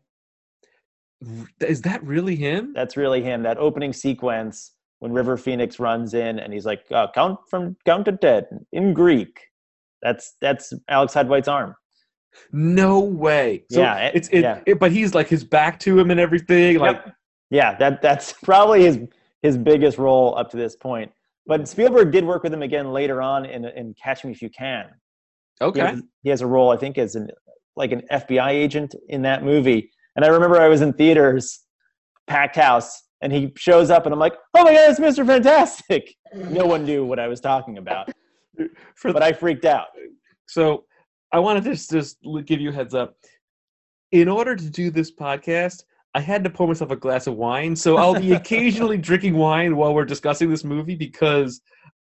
[1.61, 2.73] Is that really him?
[2.73, 3.43] That's really him.
[3.43, 8.05] That opening sequence when River Phoenix runs in and he's like, uh, "Count from count
[8.05, 9.39] to ten in Greek."
[10.01, 11.75] That's that's Alex Hyde White's arm.
[12.51, 13.63] No way.
[13.71, 14.61] So Yeah, it- it's it, yeah.
[14.65, 16.77] it- but he's like his back to him and everything.
[16.77, 17.13] Like Yep.
[17.49, 18.99] Yeah, that that's probably his
[19.41, 21.11] his biggest role up to this point.
[21.45, 24.49] But Spielberg did work with him again later on in in Catch Me If You
[24.49, 24.85] Can.
[25.59, 27.29] He okay, has, he has a role, I think, as an
[27.75, 29.91] like an FBI agent in that movie.
[30.17, 31.63] And I remember I was in theaters,
[32.25, 35.25] packed house, and he shows up, and I'm like, "Oh my god, it's Mr.
[35.25, 38.09] Fantastic!" No one knew what I was talking about,
[39.03, 39.87] but I freaked out.
[40.45, 40.83] so
[41.31, 43.15] I wanted to just, just give you a heads up.
[44.11, 47.75] In order to do this podcast, I had to pour myself a glass of wine.
[47.75, 51.61] So I'll be occasionally drinking wine while we're discussing this movie because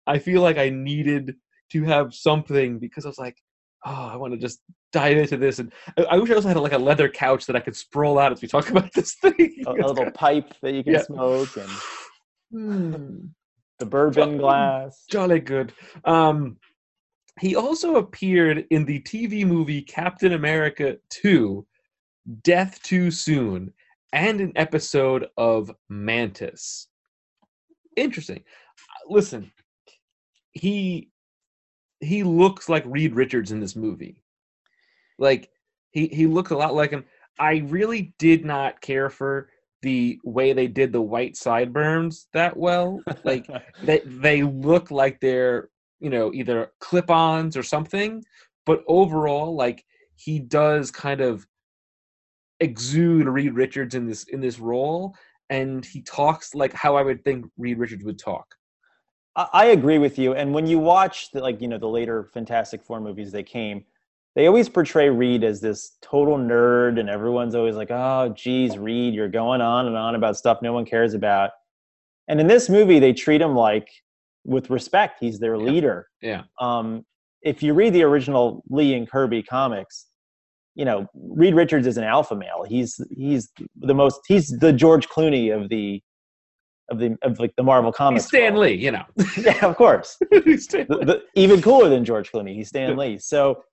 [0.07, 1.35] I feel like I needed
[1.71, 3.37] to have something because I was like,
[3.85, 4.59] oh, I want to just
[4.91, 5.59] dive into this.
[5.59, 8.17] And I, I wish I also had like a leather couch that I could sprawl
[8.19, 9.63] out as we talk about this thing.
[9.67, 11.01] A, a little pipe that you can Yeah.
[11.03, 11.69] smoke, and
[12.51, 13.25] Hmm.
[13.79, 15.05] the bourbon Jolly- glass.
[15.09, 15.73] jolly good.
[16.05, 16.57] Um,
[17.39, 21.65] he also appeared in the TV movie Captain America 2,
[22.43, 23.73] Death Too Soon,
[24.11, 26.89] and an episode of Mantis.
[27.97, 28.43] Interesting.
[29.07, 29.51] Listen,
[30.51, 31.09] he
[32.03, 34.23] he looks like Reed Richards in this movie.
[35.17, 35.49] Like
[35.91, 37.05] he he looks a lot like him.
[37.39, 39.49] I really did not care for
[39.81, 42.99] the way they did the white sideburns that well.
[43.23, 43.47] Like
[43.83, 48.23] they they look like they're you know either clip-ons or something.
[48.65, 49.83] But overall, like
[50.15, 51.45] he does kind of
[52.59, 55.15] exude Reed Richards in this in this role,
[55.49, 58.55] and he talks like how I would think Reed Richards would talk.
[59.35, 60.33] I agree with you.
[60.35, 63.83] And when you watch the, like you know the later Fantastic Four movies they came,
[64.35, 69.13] they always portray Reed as this total nerd, and everyone's always like, "Oh, geez, Reed,
[69.13, 71.51] you're going on and on about stuff no one cares about."
[72.27, 73.89] And in this movie, they treat him like
[74.45, 75.17] with respect.
[75.19, 75.61] He's their Yeah.
[75.61, 76.07] leader.
[76.21, 76.43] Yeah.
[76.59, 77.05] Um,
[77.41, 80.07] if you read the original Lee and Kirby comics,
[80.75, 82.63] you know Reed Richards is an alpha male.
[82.67, 86.01] He's he's the most he's the George Clooney of the
[86.89, 88.23] of the of like the Marvel comics.
[88.23, 88.65] He's Stan world.
[88.65, 89.03] Lee, you know.
[89.37, 90.17] Yeah, of course.
[90.43, 91.05] He's Stan The- Lee.
[91.05, 92.53] the- even cooler than George Clooney.
[92.55, 93.17] He's Stan Lee.
[93.17, 93.63] So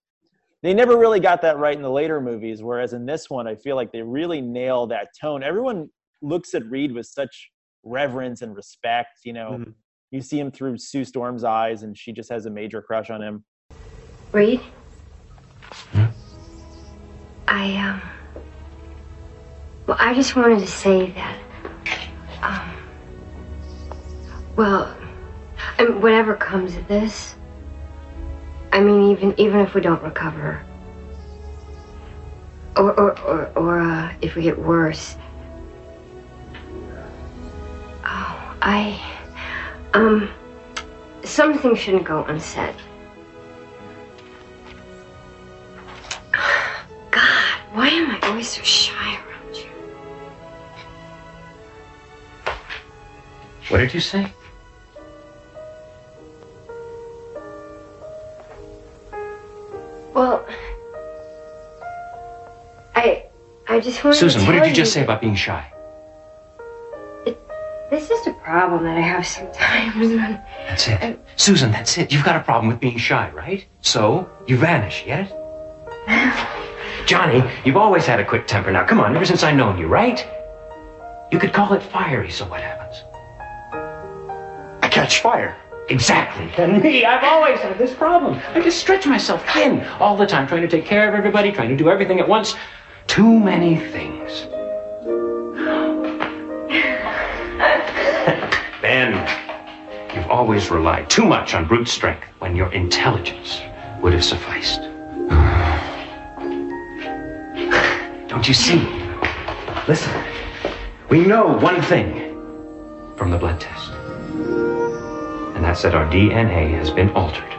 [0.63, 2.63] they never really got that right in the later movies.
[2.63, 5.43] Whereas in this one, I feel like they really nail that tone.
[5.43, 5.89] Everyone
[6.23, 7.51] looks at Reed with such
[7.83, 9.21] reverence and respect.
[9.25, 9.75] You know, Mhm.
[10.11, 13.23] you see him through Sue Storm's eyes, and she just has a major crush on
[13.23, 13.45] him.
[14.33, 14.61] Reed?
[17.49, 18.01] I, um.
[19.87, 21.39] Well, I just wanted to say that.
[22.43, 22.77] Um.
[24.61, 24.95] Well,
[25.79, 27.35] I mean, whatever comes of this.
[28.73, 30.63] I mean, even even if we don't recover,
[32.77, 35.17] or or or, or uh, if we get worse.
[38.05, 39.01] Oh, I,
[39.95, 40.29] um,
[41.25, 42.75] some things shouldn't go unsaid.
[47.11, 49.71] God, why am I always so shy around you?
[53.71, 54.31] What did you say?
[60.21, 60.45] Well,
[62.95, 63.25] I,
[63.67, 65.65] I just wanted Susan, to what did tell you just say about being shy?
[67.25, 67.41] It,
[67.89, 70.43] This is a problem that I have sometimes when.
[70.69, 71.19] That's it.
[71.37, 72.13] Susan, that's it.
[72.13, 73.65] You've got a problem with being shy, right?
[73.81, 75.35] So, you vanish, yet?
[77.07, 78.71] Johnny, you've always had a quick temper.
[78.71, 80.29] Now, come on, ever since I've known you, right?
[81.33, 83.05] You could call it fiery, so what happens?
[84.83, 85.57] I catch fire.
[85.89, 86.51] Exactly.
[86.57, 88.41] And me, I've always had this problem.
[88.55, 91.71] I just stretch myself thin all the time, trying to take care of everybody, trying
[91.71, 92.55] to do everything at once.
[93.09, 94.47] Too many things.
[98.81, 99.13] ben,
[100.15, 103.61] you've always relied too much on brute strength when your intelligence
[104.01, 104.83] would have sufficed.
[108.29, 108.79] Don't you see?
[109.89, 110.25] Listen,
[111.09, 112.37] we know one thing
[113.17, 113.91] from the blood test
[115.61, 117.51] and that's that our DNA has been altered.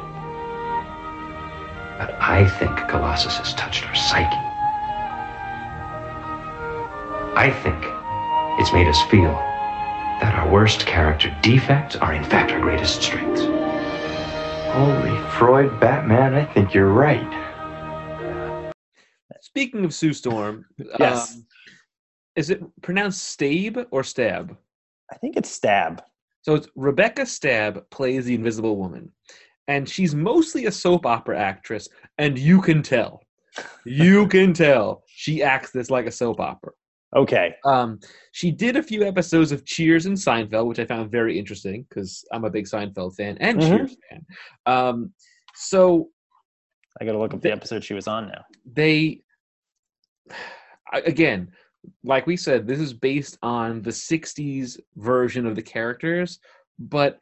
[1.99, 4.25] But I think Colossus has touched our psyche.
[7.37, 7.77] I think
[8.59, 9.33] it's made us feel
[10.19, 13.41] that our worst character defects are in fact our greatest strengths.
[14.73, 17.21] Holy Freud, Batman, I think you're right.
[19.41, 20.65] Speaking of Sue Storm,
[20.99, 21.35] Yes.
[21.35, 21.45] um,
[22.35, 24.57] is it pronounced Stabe or Stab?
[25.11, 26.01] I think it's Stab.
[26.41, 29.11] So it's Rebecca Staab plays the Invisible Woman,
[29.67, 33.21] and she's mostly a soap opera actress, and you can tell,
[33.85, 36.71] you can tell she acts this like a soap opera.
[37.15, 37.55] Okay.
[37.65, 37.99] Um,
[38.31, 42.23] she did a few episodes of Cheers and Seinfeld, which I found very interesting because
[42.31, 43.67] I'm a big Seinfeld fan and Mhm.
[43.69, 44.25] Cheers fan.
[44.65, 45.13] Um,
[45.53, 46.09] so
[46.99, 48.43] I got to look up the episode she was on now.
[48.65, 49.21] they
[50.93, 51.51] again
[52.03, 56.39] like we said this is based on the 60s version of the characters
[56.79, 57.19] but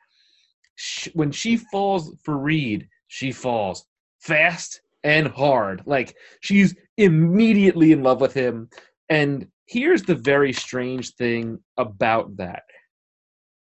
[0.76, 3.86] sh- when she falls for reed she falls
[4.20, 5.84] fast and hard.
[5.86, 8.70] Like she's immediately in love with him.
[9.10, 12.64] And here's the very strange thing about that.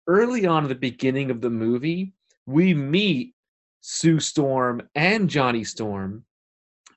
[0.07, 2.13] Early on at the beginning of the movie
[2.47, 3.35] we meet
[3.81, 6.25] sue storm and johnny storm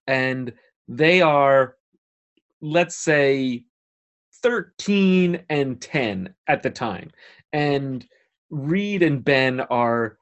[0.06, 0.54] and
[0.88, 1.76] they are
[2.62, 3.64] let's say
[4.42, 7.12] 13 and 10 at the time.
[7.54, 8.06] And
[8.50, 10.18] reed and ben are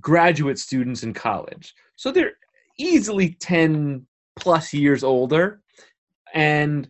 [0.00, 1.74] graduate students in college.
[1.96, 2.34] So they're
[2.78, 4.06] easily 10
[4.38, 5.62] plus years older.
[6.34, 6.88] And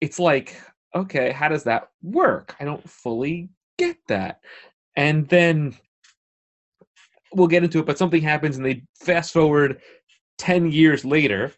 [0.00, 0.60] it's like
[0.94, 2.54] okay how does that work?
[2.60, 4.40] I don't fully get that.
[4.96, 5.76] And then
[7.34, 9.80] we'll get into it but something happens and they fast forward
[10.38, 11.52] 10 years later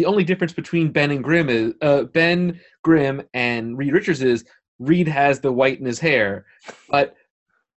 [0.00, 4.46] the only difference between Ben and Grimm is uh, Ben Grimm and Reed Richards is
[4.78, 6.46] Reed has the white in his hair,
[6.88, 7.14] but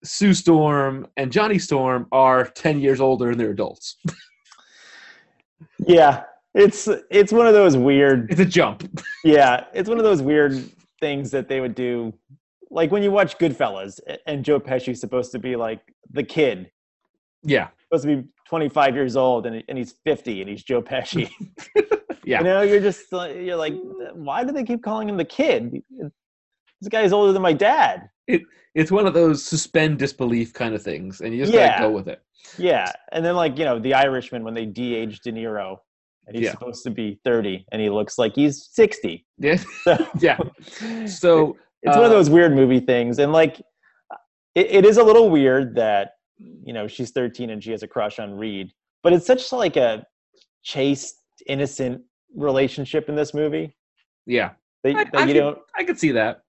[0.05, 3.97] Sue Storm and Johnny Storm are ten years older and they're adults.
[5.85, 6.23] Yeah,
[6.55, 8.31] it's it's one of those weird.
[8.31, 8.89] It's a jump.
[9.25, 10.65] Yeah, it's one of those weird
[11.01, 12.15] things that they would do,
[12.71, 13.99] like when you watch Goodfellas,
[14.29, 15.81] and Joe Pesci's supposed to be like
[16.13, 16.71] the kid,
[17.43, 21.29] Yeah, supposed to be 25 years old, and, and he's 50, and he's Joe Pesci.
[22.25, 22.39] yeah.
[22.39, 23.75] You know, you're just you're like,
[24.15, 25.83] why do they keep calling him the kid?
[26.81, 28.09] This guy's older than my dad.
[28.27, 28.43] It
[28.75, 31.77] It's one of those suspend disbelief kind of things, and you just Yeah.
[31.79, 32.23] gotta go with it.
[32.59, 35.79] Yeah, and then like you know, The Irishman when they de-age De Niro,
[36.27, 36.53] and he's Yeah.
[36.53, 39.25] supposed to be 30, and he looks like he's 60.
[39.39, 40.39] Yeah, So, yeah.
[41.07, 43.61] So it's one of uh, those weird movie things and like
[44.55, 47.89] it, it is a little weird that you know she's 13 and she has a
[47.89, 50.07] crush on reed but it's such like a
[50.63, 51.17] chaste
[51.47, 52.03] innocent
[52.35, 53.75] relationship in this movie
[54.27, 54.51] yeah,
[54.85, 56.43] that, I, that I you could, don't I could see that.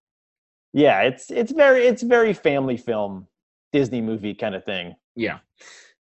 [0.73, 3.27] yeah it's it's very it's very family film
[3.71, 5.39] disney movie kind of thing Yeah.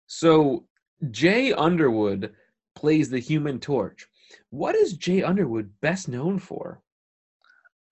[0.06, 0.66] So
[1.10, 2.32] Jay Underwood
[2.76, 4.06] plays the Human Torch.
[4.50, 6.80] What is Jay Underwood best known for?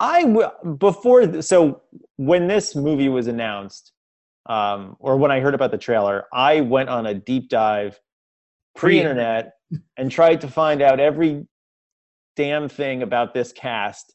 [0.03, 1.83] i w- before so
[2.17, 3.93] when this movie was announced
[4.47, 8.01] um or when i heard about the trailer i went on a deep dive
[8.77, 9.53] pre-internet
[9.99, 11.47] and tried to find out every
[12.37, 14.15] damn thing about this cast.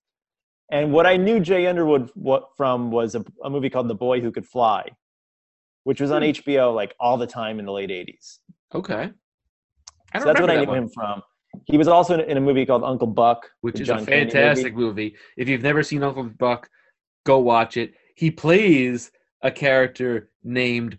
[0.72, 2.10] And what I knew Jay Underwood
[2.58, 4.90] from was a, a movie called The Boy Who Could Fly,
[5.84, 6.30] which was on Hmm.
[6.30, 8.40] HBO like all the time in the late '80s.
[8.74, 9.12] Okay.
[10.14, 11.22] I So don't that's what I knew one, him from.
[11.66, 14.12] He was also in, a movie called Uncle Buck, which is a John movie.
[14.12, 15.16] fantastic movie.
[15.38, 16.70] If you've never seen Uncle Buck,
[17.26, 17.94] go watch it.
[18.16, 19.12] He plays
[19.42, 20.98] a character named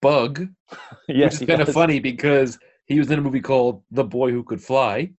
[0.00, 0.48] Bug,
[1.08, 4.32] yes, which is kind of funny because he was in a movie called The Boy
[4.32, 5.10] Who Could Fly.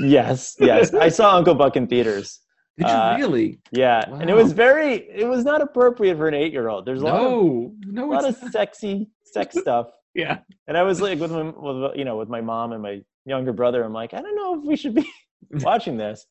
[0.00, 0.92] Yes, yes.
[0.94, 2.40] I saw Uncle Buck in theaters.
[2.78, 3.58] Did you Uh, really?
[3.72, 4.94] Yeah, and it was very.
[5.08, 6.84] It was not appropriate for an eight-year-old.
[6.84, 9.86] There's a lot of No, no, a lot of sexy sex stuff.
[10.14, 10.40] yeah.
[10.68, 13.52] And I was like with my, with you know with my mom and my younger
[13.54, 13.82] brother.
[13.82, 15.08] I'm like, I don't know if we should be
[15.62, 16.26] watching this.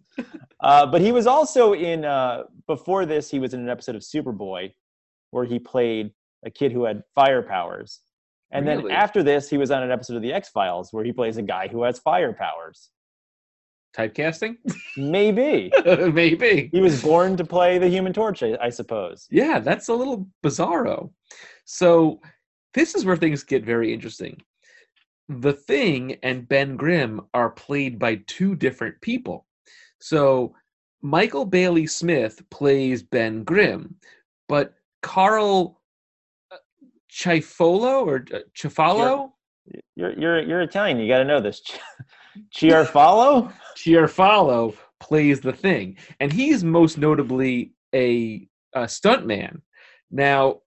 [0.59, 3.31] Uh, but he was also in uh, before this.
[3.31, 4.71] He was in an episode of Superboy,
[5.31, 6.11] where he played
[6.45, 8.01] a kid who had fire powers.
[8.51, 8.83] And Really?
[8.83, 11.37] then after this, he was on an episode of The X Files where he plays
[11.37, 12.91] a guy who has fire powers.
[13.95, 14.57] Typecasting?
[14.97, 16.69] Maybe Maybe.
[16.71, 19.27] he was born to play the Human Torch, I, I suppose.
[19.31, 21.11] Yeah, that's a little bizarro.
[21.65, 22.19] So
[22.73, 24.41] this is where things get very interesting.
[25.29, 29.45] The Thing and Ben Grimm are played by two different people.
[29.99, 30.53] So
[31.01, 33.95] Michael Bailey Smith plays Ben Grimm,
[34.49, 35.81] but Carl
[36.51, 36.57] uh,
[37.11, 39.31] Chifolo or uh, Chifalo?
[39.95, 40.99] You're you're you're Italian.
[40.99, 41.61] You got to know this.
[42.53, 43.51] Chiarfalo.
[43.77, 49.61] Chiarfalo plays the thing, and he's most notably a, a stuntman.
[50.11, 50.61] Now,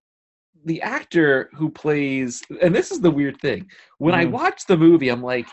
[0.65, 3.67] the actor who plays, and this is the weird thing,
[3.99, 4.33] when I Mhm.
[4.33, 5.47] watch the movie, I'm like,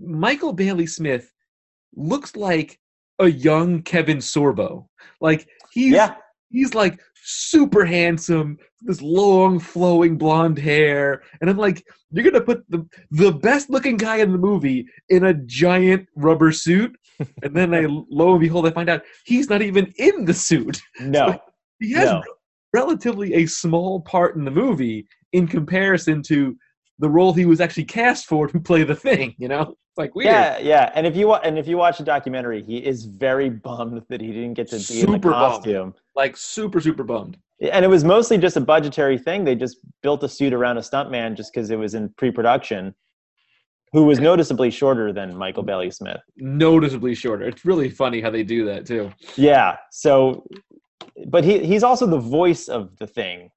[0.00, 1.30] Michael Bailey Smith
[1.96, 2.78] looks like
[3.18, 4.88] a young Kevin Sorbo.
[5.20, 6.16] Like he's Yeah.
[6.50, 12.68] he's like super handsome, this long flowing blonde hair, and I'm like, you're gonna put
[12.68, 16.94] the the best looking guy in the movie in a giant rubber suit,
[17.42, 20.80] and then I lo and behold, I find out he's not even in the suit.
[21.00, 21.38] No.
[21.80, 22.22] He has No.
[22.72, 26.56] relatively a small part in the movie in comparison to
[26.98, 29.34] the role he was actually cast for to play the thing.
[29.38, 30.32] You know, it's like weird.
[30.32, 30.92] Yeah, yeah.
[30.94, 34.20] And if you wa- and if you watch the documentary, he is very bummed that
[34.20, 35.54] he didn't get to be in the Super bummed.
[35.54, 35.94] costume.
[36.14, 37.36] Like super super bummed.
[37.60, 39.44] And it was mostly just a budgetary thing.
[39.44, 42.94] They just built a suit around a stuntman just because it was in pre-production,
[43.92, 46.20] who was noticeably shorter than Michael Bailey Smith.
[46.36, 47.44] Noticeably shorter.
[47.44, 49.10] It's really funny how they do that too.
[49.36, 49.76] Yeah.
[49.90, 50.44] So,
[51.28, 53.50] but he he's also the voice of the thing.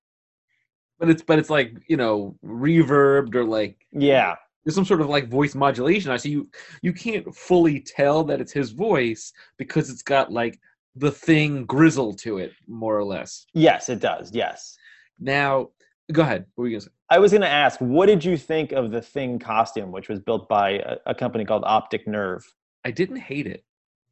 [1.00, 4.36] But it's but it's like you know reverbed or like Yeah.
[4.64, 6.12] there's some sort of like voice modulation.
[6.12, 6.50] I see you
[6.82, 10.60] you can't fully tell that it's his voice because it's got like
[10.96, 13.46] the thing grizzle to it more or less.
[13.54, 14.32] Yes, it does.
[14.34, 14.78] Yes.
[15.20, 15.70] Now,
[16.12, 16.46] go ahead.
[16.56, 16.92] What were you gonna say?
[17.10, 20.20] I was going to ask, what did you think of the thing costume, which was
[20.20, 22.44] built by a, a company called Optic Nerve?
[22.84, 23.64] I didn't hate it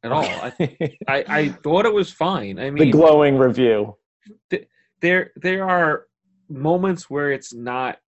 [0.02, 0.24] at all.
[0.24, 0.52] I,
[1.06, 2.58] I, I thought it was fine.
[2.58, 3.96] I mean, the glowing review.
[5.02, 6.06] there there are
[6.48, 7.98] moments where it's not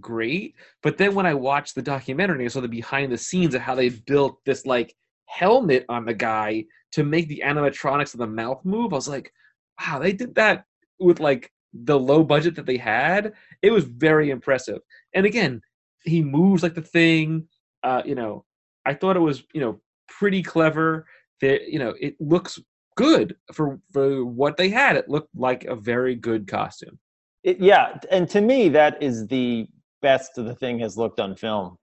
[0.00, 3.54] great, but then when I watched the documentary and I saw the behind the scenes
[3.54, 4.94] of how they built this like
[5.26, 9.32] helmet on the guy to make the animatronics of the mouth move, I was like,
[9.80, 10.64] wow, they did that
[10.98, 13.32] with like the low budget that they had.
[13.62, 14.80] It was very impressive.
[15.14, 15.60] And again,
[16.04, 17.48] he moves like the thing.
[17.82, 18.44] Uh, you know,
[18.84, 21.06] I thought it was you know pretty clever.
[21.40, 22.58] That you know, it looks
[22.96, 24.96] good for for what they had.
[24.96, 26.98] It looked like a very good costume.
[27.44, 29.66] It, yeah, and to me, that is the
[30.00, 31.76] best the thing has looked on film.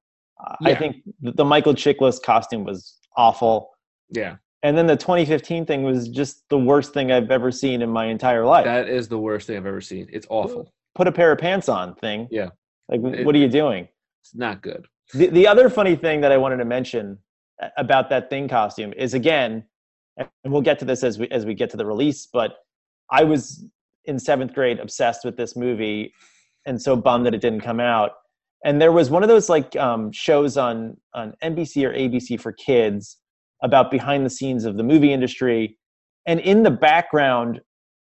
[0.43, 3.71] Uh, I think the, the Michael Chiklis costume was awful,
[4.09, 7.89] Yeah, and then the 2015 thing was just the worst thing I've ever seen in
[7.89, 8.65] my entire life.
[8.65, 10.07] that is the worst thing I've ever seen.
[10.11, 10.71] It's awful.
[10.95, 12.27] Put a pair of pants on thing.
[12.31, 12.49] Yeah.
[12.87, 13.87] like It- what are you doing?
[14.23, 14.85] It's not good.
[15.13, 17.17] The, the other funny thing that I wanted to mention
[17.77, 19.63] about that thing costume is again,
[20.17, 22.57] and we'll get to this as we as we get to the release, but
[23.11, 23.65] I was
[24.09, 26.13] in seventh grade obsessed with this movie
[26.65, 28.11] and so bummed that it didn't come out.
[28.65, 32.51] And there was one of those like um, shows on on NBC or ABC for
[32.51, 33.17] kids
[33.63, 35.77] about behind the scenes of the movie industry,
[36.25, 37.61] and in the background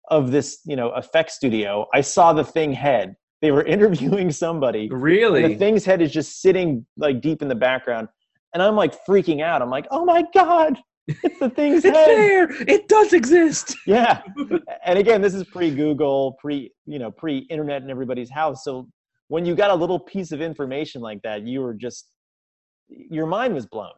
[0.10, 3.16] of this you know effect studio, I saw the thing head.
[3.41, 5.47] They were interviewing somebody, Really?
[5.47, 8.10] the thing's head is just sitting like deep in the background
[8.54, 10.78] and i'm like freaking out i'm like oh my god
[11.08, 12.52] it's the thing's it's head there.
[12.68, 13.76] It does exist.
[13.88, 14.22] yeah
[14.86, 18.88] and again this is pre-google pre you know pre-internet in everybody's house so
[19.28, 22.10] when you got a little piece of information like that you were just
[22.89, 23.91] your mind was blown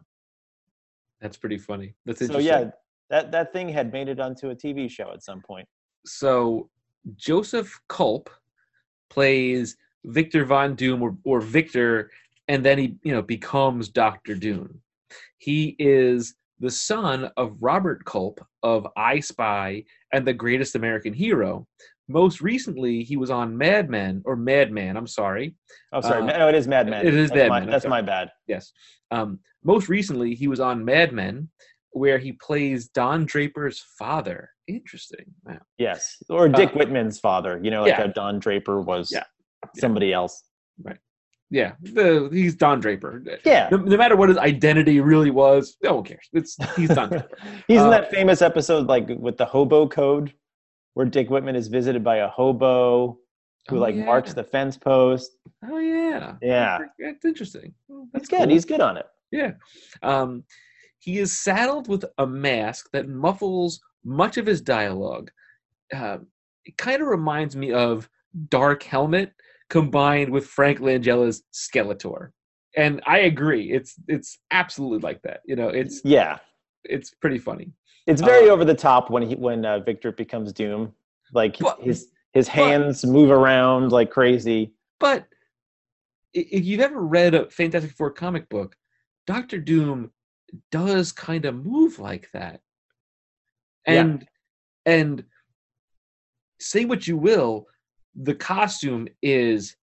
[1.21, 1.95] That's pretty funny.
[2.05, 2.47] That's so interesting.
[2.47, 2.69] yeah
[3.09, 5.67] that that thing had made it onto a tv show at some point
[6.05, 6.69] so
[7.15, 8.29] Joseph Culp
[9.09, 12.11] plays Victor Von Doom or, or Victor,
[12.47, 14.81] and then he you know becomes Doctor Doom.
[15.37, 19.83] He is the son of Robert Culp of I Spy
[20.13, 21.67] and The Greatest American Hero.
[22.07, 24.97] Most recently, he was on Mad Men or Madman.
[24.97, 25.55] I'm sorry.
[25.93, 28.01] oh sorry Uh, no it is mad men it is that's Mad Men, that's my
[28.01, 28.71] bad Yes.
[29.11, 31.49] Um, most recently, he was on Mad Men,
[31.91, 34.49] where he plays Don Draper's father.
[34.67, 35.25] Interesting.
[35.45, 35.59] Wow.
[35.77, 37.97] yes or dick Uh, whitman's father you know like yeah.
[37.97, 39.25] how don draper was Yeah.
[39.77, 40.43] somebody else
[41.53, 43.23] Yeah, the, he's Don Draper.
[43.45, 46.27] yeah No, no matter what his identity really was, no one cares.
[46.33, 47.29] It's he's Don Draper.
[47.67, 50.33] He's in Uh, that famous episode, like with the hobo code,
[50.95, 53.19] where Dick Whitman is visited by a hobo
[53.69, 54.05] who Oh, like yeah.
[54.05, 55.37] marks the fence post.
[55.69, 56.79] Oh yeah, Yeah.
[56.97, 57.73] That's interesting.
[58.13, 58.39] That's good.
[58.39, 58.49] cool.
[58.49, 59.05] He's good on it.
[59.31, 59.51] Yeah.
[60.01, 60.43] Um,
[60.99, 65.29] he is saddled with a mask that muffles much of his dialogue.
[65.93, 66.17] Uh,
[66.65, 68.09] it kind of reminds me of
[68.49, 69.31] Dark Helmet
[69.77, 72.29] combined with Frank Langella's Skeletor.
[72.77, 73.71] And I agree.
[73.77, 75.39] It's it's absolutely like that.
[75.45, 76.37] You know, it's Yeah,
[76.83, 77.67] it's pretty funny.
[78.05, 80.93] it's very Uh, over the top when he when uh, Victor becomes Doom.
[81.33, 81.99] Like But- his
[82.33, 84.73] his hands move around like crazy.
[84.99, 85.25] But
[86.33, 88.75] if you've ever read a Fantastic Four comic book,
[89.27, 90.11] Doctor Doom
[90.71, 92.61] does kind of move like that.
[93.87, 93.93] Yeah.
[94.01, 94.27] And
[94.85, 95.23] and
[96.59, 97.67] say what you will,
[98.15, 99.75] the costume is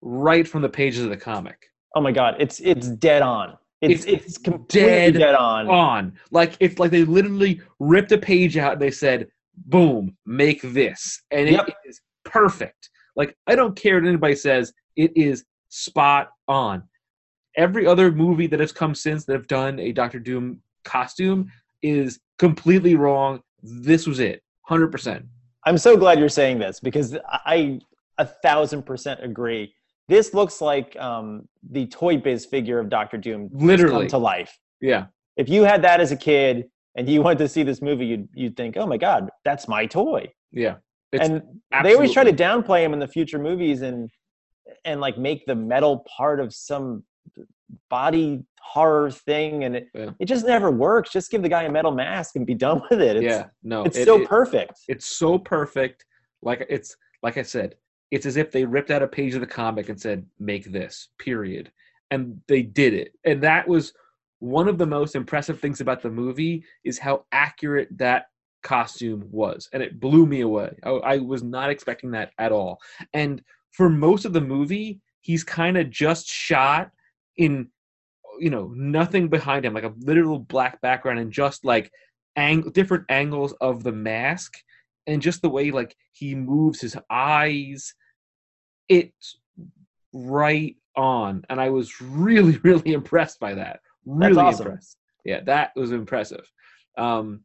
[0.00, 1.66] right from the pages of the comic.
[1.94, 3.56] Oh my god, it's it's dead on.
[3.80, 5.68] It's It's it's, completely dead dead, on.
[5.68, 6.12] On.
[6.30, 9.28] Like it's like they literally ripped a page out and they said,
[9.66, 11.20] boom, make this.
[11.30, 12.90] And it is perfect.
[13.16, 16.84] Like I don't care what anybody says, it is spot on.
[17.56, 21.50] Every other movie that has come since that have done a Doctor Doom costume
[21.82, 23.42] is completely wrong.
[23.62, 24.42] This was it.
[24.70, 25.26] 100%.
[25.64, 27.80] I'm so glad you're saying this because I
[28.18, 29.74] a thousand percent agree.
[30.08, 33.92] This looks like um, the Toy Biz figure of Doctor Doom Literally.
[33.92, 34.58] come to life.
[34.80, 35.06] Yeah.
[35.36, 38.28] If you had that as a kid and you went to see this movie, you'd
[38.34, 40.76] you'd think, "Oh my god, that's my toy." Yeah.
[41.12, 41.42] It's and
[41.82, 44.10] they always try to downplay him in the future movies and
[44.84, 47.04] and like make the metal part of some
[47.90, 50.10] body horror thing, and it Yeah.
[50.18, 51.10] it just never works.
[51.10, 53.16] Just give the guy a metal mask and be done with it.
[53.16, 53.44] It's, yeah.
[53.62, 53.84] No.
[53.84, 54.74] it's it- so it- perfect.
[54.88, 56.04] it's so perfect
[56.42, 57.76] like it's like i said
[58.10, 61.08] it's as if they ripped out a page of the comic and said make this
[61.18, 61.70] period
[62.10, 63.92] and they did it and that was
[64.40, 68.26] one of the most impressive things about the movie is how accurate that
[68.64, 72.80] costume was and it blew me away i, I was not expecting that at all
[73.14, 76.90] and for most of the movie he's kind of just shot
[77.36, 77.68] in
[78.38, 81.90] you know nothing behind him like a literal black background and just like
[82.36, 84.54] ang- different angles of the mask
[85.06, 87.94] and just the way like he moves his eyes.
[88.88, 89.38] It's
[90.12, 93.80] right on and i was really really impressed by that.
[94.04, 94.66] Really awesome.
[94.66, 94.96] impressed.
[95.24, 96.50] Yeah that was impressive.
[96.98, 97.44] Um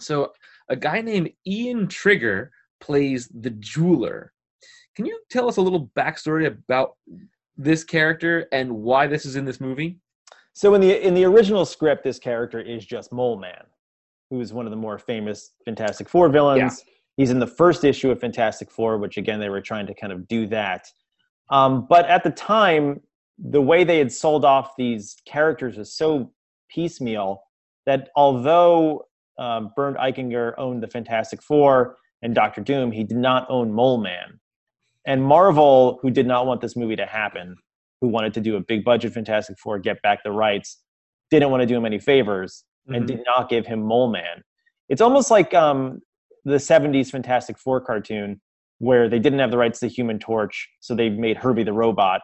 [0.00, 0.32] so
[0.68, 4.32] a guy named ian trigger plays the jeweler.
[4.94, 6.96] Can you tell us a little backstory about
[7.56, 9.98] this character and why this is in this movie
[10.52, 13.62] So in the in the original script, this character is just Mole Man,
[14.30, 16.82] who is one of the more famous Fantastic Four villains.
[17.18, 20.12] He's in the first issue of Fantastic Four, which again they were trying to kind
[20.14, 20.86] of do that.
[21.50, 23.00] Um, but at the time,
[23.38, 26.32] the way they had sold off these characters was so
[26.70, 27.42] piecemeal
[27.84, 29.06] that although
[29.38, 33.98] um, Bernd Eichinger owned the Fantastic Four and Doctor Doom, he did not own Mole
[33.98, 34.40] Man.
[35.06, 37.56] And Marvel, who did not want this movie to happen,
[38.00, 40.82] who wanted to do a big budget Fantastic Four, get back the rights,
[41.30, 43.06] didn't want to do him any favors and Mhm.
[43.06, 44.42] did not give him Mole Man.
[44.88, 46.00] It's almost like um,
[46.44, 48.40] the 70s Fantastic Four cartoon
[48.78, 51.72] where they didn't have the rights to the Human Torch, so they made Herbie the
[51.72, 52.20] Robot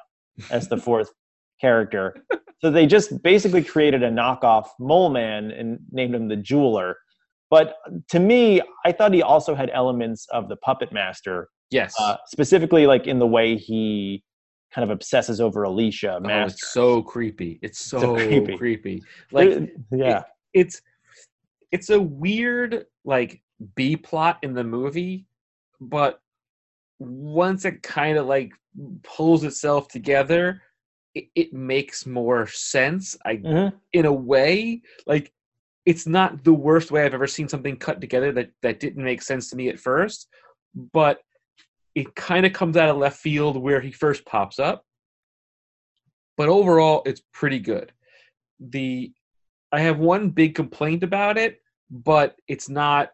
[0.50, 1.10] as the fourth
[1.60, 2.14] character.
[2.60, 6.96] So they just basically created a knockoff Mole Man and named him the Jeweler.
[7.50, 7.76] But
[8.10, 11.94] to me, I thought he also had elements of the Puppet Master, Yes.
[11.98, 14.22] uh, specifically like in the way he
[14.74, 17.58] kind of obsesses over Alicia oh, it's so creepy.
[17.62, 18.56] It's so, So creepy.
[18.56, 19.02] creepy.
[19.32, 20.22] Like There- yeah,
[20.54, 20.82] it's
[21.70, 23.42] it's a weird like
[23.74, 25.26] B plot in the movie,
[25.80, 26.20] but
[26.98, 28.52] once it kind of like
[29.02, 30.62] pulls itself together,
[31.14, 33.16] it, it makes more sense.
[33.24, 33.72] I Mhm.
[33.92, 35.32] in a way, like
[35.84, 39.20] it's not the worst way I've ever seen something cut together that that didn't make
[39.22, 40.28] sense to me at first,
[40.92, 41.20] but
[41.94, 44.84] it kind of comes out of left field where he first pops up.
[46.36, 47.92] But overall, it's pretty good.
[48.60, 49.12] The
[49.72, 53.10] I have one big complaint about it, but it's not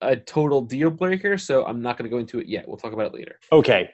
[0.00, 2.66] a total deal breaker, so I'm not going to go into it yet.
[2.66, 3.38] We'll talk about it later.
[3.52, 3.90] Okay.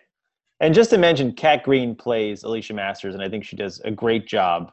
[0.61, 3.91] And just to mention, Kat Green plays Alicia Masters, and I think she does a
[3.91, 4.70] great job.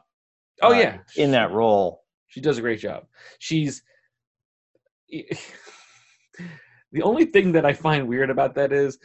[0.60, 2.02] Oh uh, yeah, in that role.
[2.28, 3.04] She does a great job.
[3.40, 3.82] She's
[5.10, 8.98] the only thing that I find weird about that is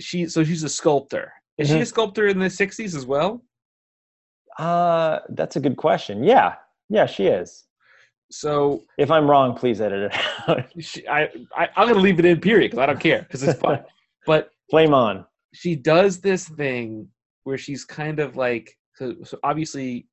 [0.00, 0.26] she.
[0.26, 1.32] So she's a sculptor.
[1.58, 1.86] Is she a Mhm.
[1.86, 3.42] sculptor in the '60s as well?
[4.58, 6.24] Uh, that's a good question.
[6.24, 6.54] Yeah,
[6.88, 7.66] yeah, she is.
[8.30, 10.64] So If I'm wrong, please edit it out.
[10.78, 11.22] she, I,
[11.56, 13.82] I I'm gonna leave it in period because I don't care because it's fun.
[14.26, 15.24] but Flame on.
[15.52, 17.08] she does this thing
[17.44, 20.06] where she's kind of like so, so obviously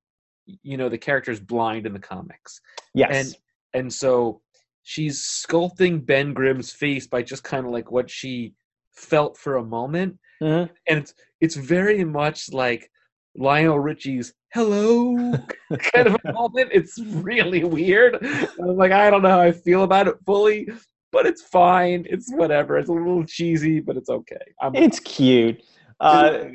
[0.64, 2.60] you know the character's blind in the comics
[2.96, 3.10] Yes.
[3.12, 3.36] and
[3.84, 4.42] and so
[4.84, 8.54] she's sculpting Ben Grimm's face by just kind of like what she
[8.98, 10.70] felt for a moment, Mhm.
[10.88, 12.90] and it's it's very much like
[13.36, 15.16] Lionel Richie's "Hello"
[15.94, 16.70] kind of a moment.
[16.74, 18.18] It's really weird.
[18.60, 20.68] I'm like, I don't know how I feel about it fully,
[21.12, 22.06] but it's fine.
[22.10, 22.78] It's whatever.
[22.78, 24.36] It's a little cheesy, but it's okay.
[24.62, 25.62] I'm, It's cute.
[26.00, 26.46] Uh,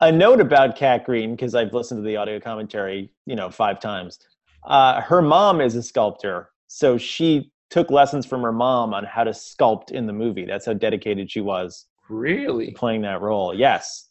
[0.00, 3.80] a note about Kat Green, because I've listened to the audio commentary, you know, five
[3.80, 4.18] times.
[4.66, 9.24] Uh, her mom is a sculptor, so she took lessons from her mom on how
[9.24, 10.44] to sculpt in the movie.
[10.44, 13.52] That's how dedicated she was really playing that role.
[13.52, 14.10] Yes.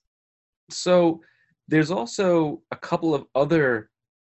[0.69, 1.21] so
[1.69, 3.89] there's also a couple of other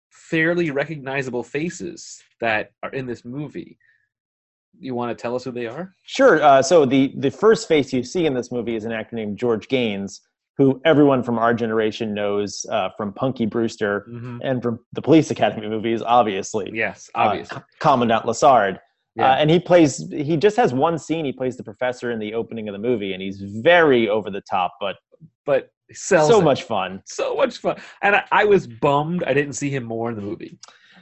[0.10, 3.78] fairly recognizable faces that are in this movie
[4.78, 6.42] you want to tell us who they are Sure.
[6.44, 9.38] Uh, so the the first face you see in this movie is an actor named
[9.38, 10.20] George Gaynes,
[10.58, 14.06] who everyone from our generation knows uh, from Punky Brewster
[14.44, 16.70] and from the Police Academy movies, obviously.
[16.74, 18.80] yes Uh, obviously Commandant Lassard.
[19.16, 19.32] Yeah.
[19.32, 20.10] Uh, and he plays.
[20.10, 21.26] He just has one scene.
[21.26, 24.42] He plays the professor in the opening of the movie, and he's very over the
[24.42, 24.96] top, but
[25.46, 26.44] but sells so it.
[26.44, 27.02] much fun.
[27.06, 30.22] so much fun and I, I was bummed i didn't see him more in the
[30.22, 30.58] movie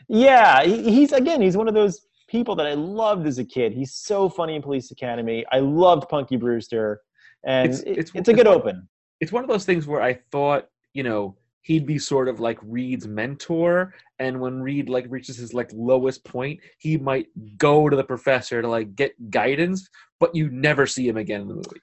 [0.08, 1.42] Yeah, he, he's again.
[1.42, 3.72] He's one of those people that I loved as a kid.
[3.74, 5.46] He's so funny in Police Academy.
[5.52, 7.02] I loved Punky Brewster,
[7.46, 8.90] and It's- it- it's- it's a good it's- open.
[9.20, 11.36] it's one of those things where i thought you know
[11.70, 16.26] he'd be sort of like reed's mentor and when reed like reaches his like lowest
[16.26, 19.88] point he might go to the professor to like get guidance
[20.20, 21.82] but you never see him again in the movie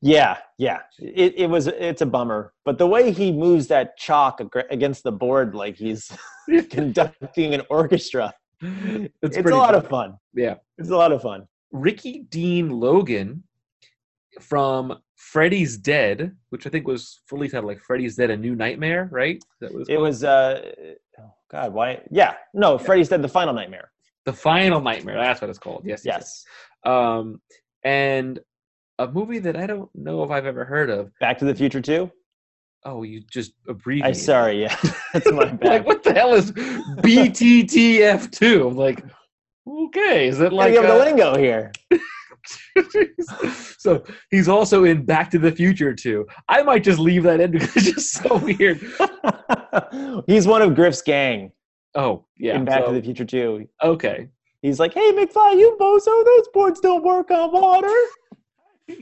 [0.00, 0.80] Yeah, yeah.
[0.98, 1.68] It, it was.
[1.68, 6.12] It's a bummer, but the way he moves that chalk against the board like he's
[6.70, 8.34] conducting an orchestra,
[9.22, 10.16] it's, a pretty lot of fun.
[10.34, 11.48] yeah It's a lot of fun.
[11.72, 13.42] Ricky Dean Logan
[14.40, 19.08] from Freddy's Dead, which I think was fully titled like Freddy's Dead: A New Nightmare,
[19.10, 19.42] right?
[19.60, 20.22] That was It was.
[20.24, 20.72] uh
[21.18, 22.02] oh God, why?
[22.10, 22.78] Yeah, no.
[22.78, 23.90] Freddy's Dead: The Final Nightmare.
[24.26, 25.16] the Final Nightmare.
[25.16, 25.82] That's what it's called.
[25.84, 26.44] Yes, yes.
[26.84, 26.92] Yes.
[26.92, 27.40] Um,
[27.84, 28.40] and
[28.98, 31.10] a movie that I don't know if I've ever heard of.
[31.20, 32.10] Back to the Future Two.
[32.84, 34.16] Oh, you just I'm abbreviated.
[34.16, 34.62] sorry.
[34.62, 34.76] Yeah,
[35.12, 35.62] that's my bad.
[35.68, 38.68] Like, what the hell is BTTF two?
[38.68, 39.02] I'm like,
[39.66, 41.72] okay, is it like you have the lingo here.
[43.78, 46.26] so he's also in Back to the Future too.
[46.48, 48.80] I might just leave that in because it's just so weird.
[50.26, 51.52] He's one of Griff's gang
[51.94, 52.56] Oh yeah.
[52.56, 53.68] in Back so- to the Future too.
[53.82, 54.28] okay.
[54.62, 57.86] He's like, "Hey, McFly, you bozo, those boards don't work on water."
[58.88, 58.94] How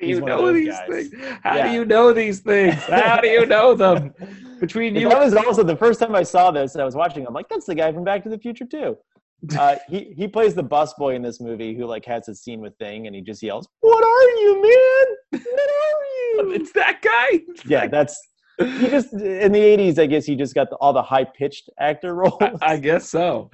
[0.00, 0.88] do you know these guys.
[0.88, 1.14] things?
[1.42, 1.68] How Yeah.
[1.68, 2.74] do you know these things?
[2.84, 4.14] How do you know them?
[4.58, 6.74] Between you that was also the first time I saw this.
[6.76, 7.26] I was watching.
[7.26, 8.96] I'm like, "That's the guy from Back to the Future too."
[9.58, 12.76] Uh, he he plays the busboy in this movie who like has a scene with
[12.78, 15.42] Thing, and he just yells, "What are you, man?
[15.42, 17.40] What are you?" it's that guy.
[17.66, 18.20] yeah, that's
[18.58, 21.70] he just in the '80s, I guess he just got the, all the high pitched
[21.80, 22.38] actor roles.
[22.40, 23.50] I, I guess so.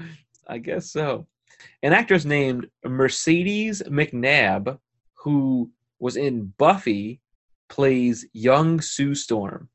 [0.47, 1.27] I guess so.
[1.83, 4.79] An actress named Mercedes McNabb,
[5.15, 7.21] who was in Buffy,
[7.69, 9.69] plays young Sue Storm.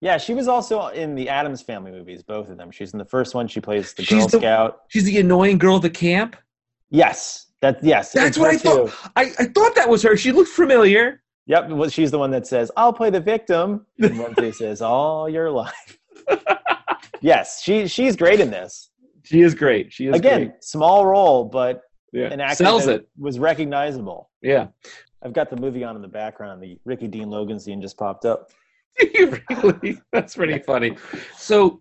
[0.00, 2.70] Yeah, she was also in the Addams Family movies, both of them.
[2.70, 3.46] She's in the first one.
[3.48, 4.80] She plays the She's Girl the- Scout.
[4.88, 6.36] She's the annoying girl at the camp.
[6.88, 8.12] Yes, that yes.
[8.12, 9.10] That's what I her thought.
[9.16, 10.16] I, I thought that was her.
[10.16, 11.22] She looked familiar.
[11.46, 15.28] Yep, well, she's the one that says, "I'll play the victim," and Wednesday says, "All
[15.28, 15.98] your life."
[17.20, 18.90] yes, she she's great in this.
[19.24, 19.92] She is great.
[19.92, 20.64] She is Again, great.
[20.64, 21.82] small role, but
[22.12, 22.26] Yeah.
[22.32, 23.08] an actor Sells it.
[23.18, 24.30] was recognizable.
[24.42, 24.68] Yeah.
[25.22, 26.62] I've got the movie on in the background.
[26.62, 28.50] The Ricky Dean Logan scene just popped up.
[29.60, 30.00] really?
[30.12, 30.96] That's pretty funny.
[31.36, 31.80] So,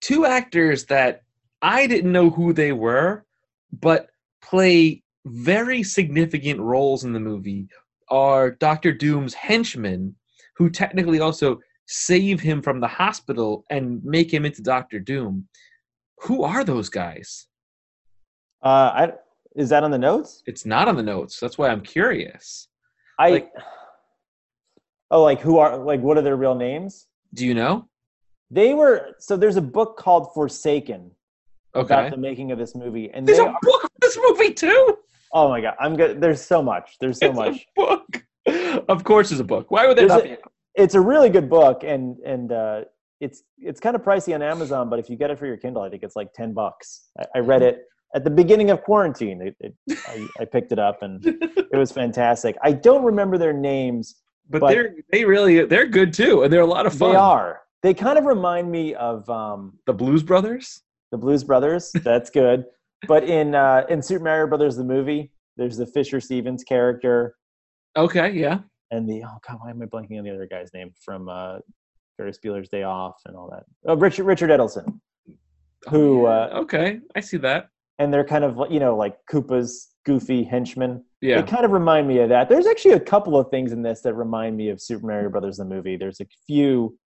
[0.00, 1.22] two actors that
[1.62, 3.24] I didn't know who they were,
[3.72, 4.08] but
[4.42, 7.68] play very significant roles in the movie
[8.10, 10.14] are Doctor Doom's henchmen,
[10.56, 15.48] who technically also save him from the hospital and make him into Doctor Doom.
[16.20, 17.46] Who are those guys?
[18.62, 19.12] Uh, I,
[19.56, 20.42] is that on the notes?
[20.46, 21.38] It's not on the notes.
[21.40, 22.68] That's why I'm curious.
[23.18, 23.30] I.
[23.30, 23.52] Like-
[25.14, 27.06] oh, like who are like what are their real names?
[27.32, 27.88] Do you know?
[28.50, 29.36] They were so.
[29.36, 31.10] There's a book called Forsaken
[31.74, 31.94] Okay.
[31.94, 34.98] about the making of this movie, and There's a are, book of this movie too.
[35.32, 36.20] oh my god, I'm good.
[36.20, 36.96] There's so much.
[37.00, 37.66] There's so it's much.
[37.78, 38.24] a book.
[38.88, 39.70] Of course, it's a book.
[39.70, 40.42] Why would there There's not a- be?
[40.76, 42.80] It's a really good book, and and uh,
[43.20, 45.82] it's it's kind of pricey on Amazon, but if you get it for your Kindle,
[45.82, 47.08] I think it's like ten bucks.
[47.18, 47.76] I, I read it
[48.14, 49.40] at the beginning of quarantine.
[49.42, 49.74] It, it,
[50.08, 51.24] I, I picked it up, and
[51.72, 52.56] it was fantastic.
[52.62, 54.16] I don't remember their names.
[54.50, 57.10] But, But- they're they really they're good too, and they're a lot of fun.
[57.12, 57.60] They are.
[57.82, 60.82] They kind of remind me of um, the Blues Brothers.
[61.12, 61.92] the Blues Brothers.
[62.04, 62.64] That's good.
[63.06, 67.34] But in uh, in Super Mario Brothers the movie, there's the Fisher Stevens character
[67.96, 68.60] Okay, yeah.
[68.90, 71.58] and the oh god, why am I blanking on the other guy's name from uh,
[72.16, 73.64] Ferris Bueller's Day Off and all that?
[73.86, 75.00] Oh, Richard Richard Edelson.
[75.90, 77.68] Who, Oh, uh, okay, I see that.
[77.98, 81.04] And they're kind of you know like Koopa's goofy henchmen.
[81.20, 81.40] Yeah.
[81.40, 82.48] They kind of remind me of that.
[82.48, 85.56] There's actually a couple of things in this that remind me of Super Mario Brothers
[85.56, 85.96] the movie.
[85.96, 86.98] There's a few,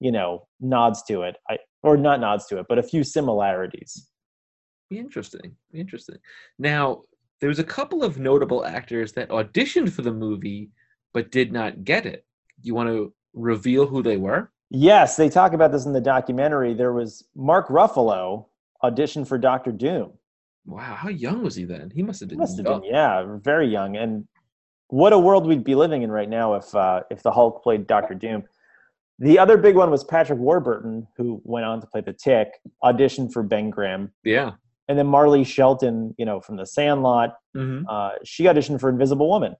[0.00, 1.36] you know, nods to it.
[1.48, 4.08] I or not nods to it, but a few similarities.
[4.90, 5.54] Interesting.
[5.72, 6.16] Interesting.
[6.58, 7.02] Now,
[7.40, 10.70] there was a couple of notable actors that auditioned for the movie
[11.14, 12.24] but did not get it.
[12.62, 14.50] You want to reveal who they were?
[14.70, 16.74] Yes, they talk about this in the documentary.
[16.74, 18.46] There was Mark Ruffalo
[18.82, 20.12] auditioned for Doctor Doom.
[20.66, 21.90] Wow, how young was he then?
[21.94, 22.38] He must have been.
[22.38, 22.80] must have young.
[22.82, 23.96] been, yeah, very young.
[23.96, 24.26] And
[24.88, 27.86] what a world we'd be living in right now if uh, if the Hulk played
[27.86, 28.44] Doctor Doom.
[29.20, 32.50] The other big one was Patrick Warburton, who went on to play the Tick,
[32.84, 34.52] auditioned for Ben Grimm, Yeah.
[34.86, 39.28] and then Marley Shelton, you know, from The Sandlot, hmm uh, she auditioned for Invisible
[39.28, 39.56] Woman.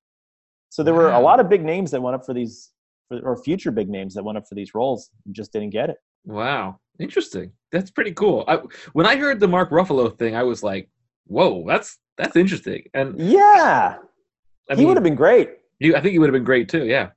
[0.69, 2.71] So there were a lot of big names that went up for these,
[3.09, 5.89] for, or future big names that went up for these roles, and just didn't get
[5.91, 5.97] it.
[6.25, 6.79] Wow.
[7.01, 7.53] Interesting.
[7.73, 8.45] That's pretty cool.
[8.49, 8.61] I,
[8.93, 10.89] when I heard the Mark Ruffalo thing, I was like,
[11.27, 13.99] "Whoa, that's that's interesting." And Yeah,
[14.71, 15.51] I he would have been great.
[15.79, 16.87] you- I think he would have been great too.
[16.87, 17.11] Yeah.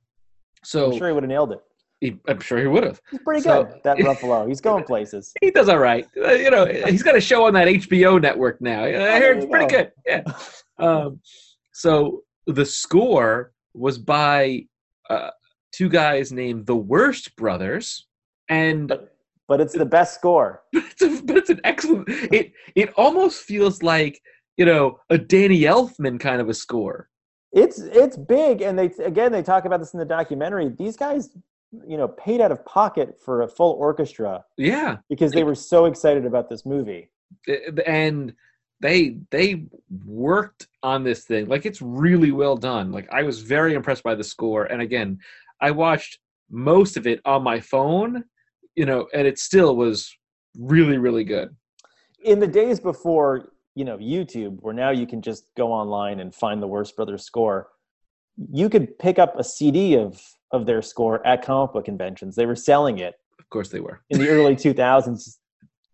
[0.64, 1.58] So I'm sure he would have nailed it.
[2.00, 3.00] he, I'm sure he would have.
[3.10, 3.80] He's pretty So- good.
[3.82, 5.32] That Ruffalo, he's going places.
[5.40, 6.06] He does all right.
[6.16, 8.84] Uh, you know, he's got a show on that HBO network now.
[8.84, 9.78] I heard it's pretty go.
[9.78, 9.92] good.
[10.06, 10.22] Yeah.
[10.78, 11.20] Um,
[11.72, 14.66] so the score was by
[15.10, 15.30] uh,
[15.72, 18.06] two guys named the Wurst Brothers,
[18.48, 18.92] and
[19.48, 20.62] But it's the best score.
[20.72, 22.08] it's a, but it's an excellent.
[22.08, 24.20] It it almost feels like
[24.56, 27.08] you know a Danny Elfman kind of a score.
[27.52, 30.68] It's it's big, and they again they talk about this in the documentary.
[30.70, 31.30] These guys,
[31.86, 35.84] you know, paid out of pocket for a full orchestra Yeah, because they were so
[35.86, 37.10] excited about this movie.
[37.86, 38.34] and
[38.82, 39.64] they they
[40.04, 44.14] worked on this thing like it's really well done like i was very impressed by
[44.14, 45.18] the score and again
[45.60, 46.18] i watched
[46.50, 48.24] most of it on my phone
[48.76, 50.14] you know and it still was
[50.58, 51.48] really really good
[52.24, 56.32] In the days before, you know, YouTube, where now you can just go online and
[56.34, 57.68] find the Wurst Brothers score,
[58.60, 60.20] you could pick up a CD of
[60.50, 62.36] of their score at comic book conventions.
[62.36, 65.38] They were selling it of course they were in the early 2000s.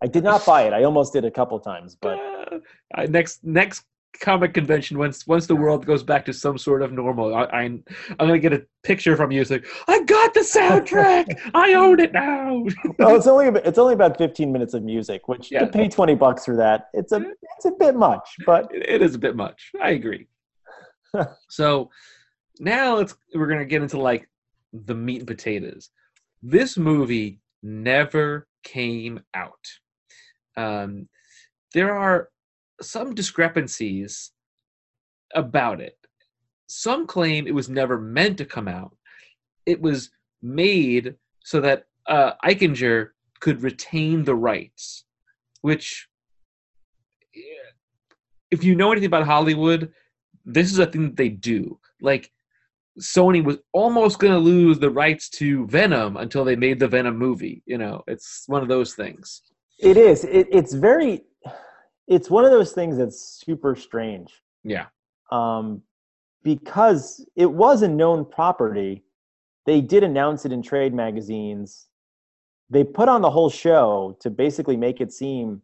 [0.02, 0.72] I did not buy it.
[0.72, 2.18] I almost did a couple times, but
[2.96, 3.84] Uh, next next
[4.20, 7.60] comic convention once once the world goes back to some sort of normal I, I
[7.62, 7.84] i'm
[8.18, 12.12] gonna get a picture from you it's like i got the soundtrack i own it
[12.12, 12.64] now
[12.98, 15.60] well, it's only about, it's only about 15 minutes of music, which Yeah.
[15.60, 17.18] to pay 20 bucks for that, it's a
[17.56, 19.70] it's a bit much, but it it is a bit much.
[19.80, 20.26] I agree.
[21.48, 21.90] so
[22.58, 24.28] now let's we're gonna get into like
[24.72, 25.90] the meat and potatoes.
[26.42, 29.64] This movie never came out.
[30.56, 31.08] Um,
[31.74, 32.30] there are
[32.80, 34.32] some discrepancies
[35.34, 35.96] about it.
[36.68, 38.96] Some claim it was never meant to come out.
[39.66, 40.10] It was
[40.42, 41.14] made
[41.44, 43.10] so that uh, Eichinger
[43.40, 45.04] could retain the rights,
[45.62, 46.08] which,
[48.50, 49.92] if you know anything about Hollywood,
[50.44, 51.78] this is a thing that they do.
[52.00, 52.30] Like,
[53.00, 57.16] Sony was almost going to lose the rights to Venom until they made the Venom
[57.16, 57.62] movie.
[57.66, 59.42] You know, it's one of those things.
[59.78, 60.24] It is.
[60.24, 61.22] It, it's very.
[62.08, 64.32] It's one of those things that's super strange.
[64.64, 64.86] Yeah.
[65.30, 65.82] Um,
[66.42, 69.04] because it was a known property.
[69.66, 71.86] They did announce it in trade magazines.
[72.70, 75.62] They put on the whole show to basically make it seem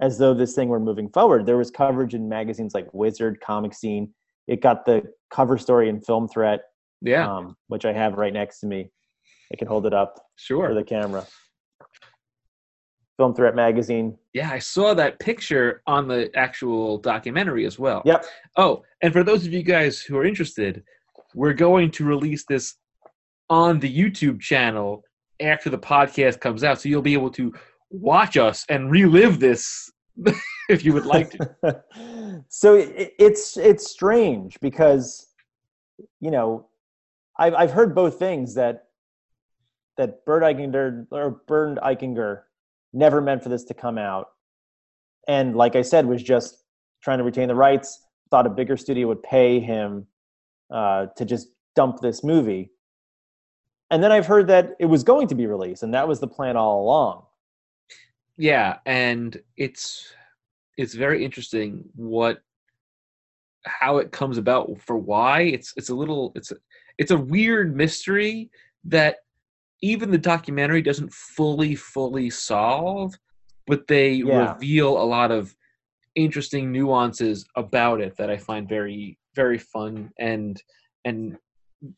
[0.00, 1.46] as though this thing were moving forward.
[1.46, 4.12] There was coverage in magazines like Wizard, Comic Scene.
[4.46, 6.62] It got the cover story in Film Threat,
[7.00, 7.28] Yeah.
[7.32, 8.90] um, which I have right next to me.
[9.52, 10.68] I can hold it up Sure.
[10.68, 11.26] for the camera.
[13.16, 14.16] Film Threat magazine.
[14.32, 18.02] Yeah, I saw that picture on the actual documentary as well.
[18.04, 18.24] Yep.
[18.56, 20.82] Oh, and for those of you guys who are interested,
[21.34, 22.76] we're going to release this
[23.50, 25.04] on the YouTube channel
[25.40, 26.80] after the podcast comes out.
[26.80, 27.52] So you'll be able to
[27.90, 29.90] watch us and relive this
[30.68, 31.82] if you would like to.
[32.48, 35.28] so it, it's it's strange because
[36.20, 36.66] you know
[37.38, 38.84] I've I've heard both things that
[39.96, 42.42] that Bert Eichinger or Bernd Eichinger
[42.92, 44.28] never meant for this to come out,
[45.28, 46.64] and like I said, was just
[47.02, 48.06] trying to retain the rights.
[48.30, 50.06] Thought a bigger studio would pay him
[50.72, 52.70] uh, to just dump this movie,
[53.90, 56.28] and then I've heard that it was going to be released, and that was the
[56.28, 57.24] plan all along.
[58.38, 60.14] yeah, and it's
[60.76, 62.42] it's very interesting what
[63.64, 66.56] how it comes about for why it's it's a little it's a,
[66.98, 68.50] it's a weird mystery
[68.84, 69.18] that
[69.82, 73.14] even the documentary doesn't fully fully solve
[73.66, 74.52] but they Yeah.
[74.54, 75.54] reveal a lot of
[76.14, 80.62] interesting nuances about it that i find very very fun and
[81.04, 81.36] and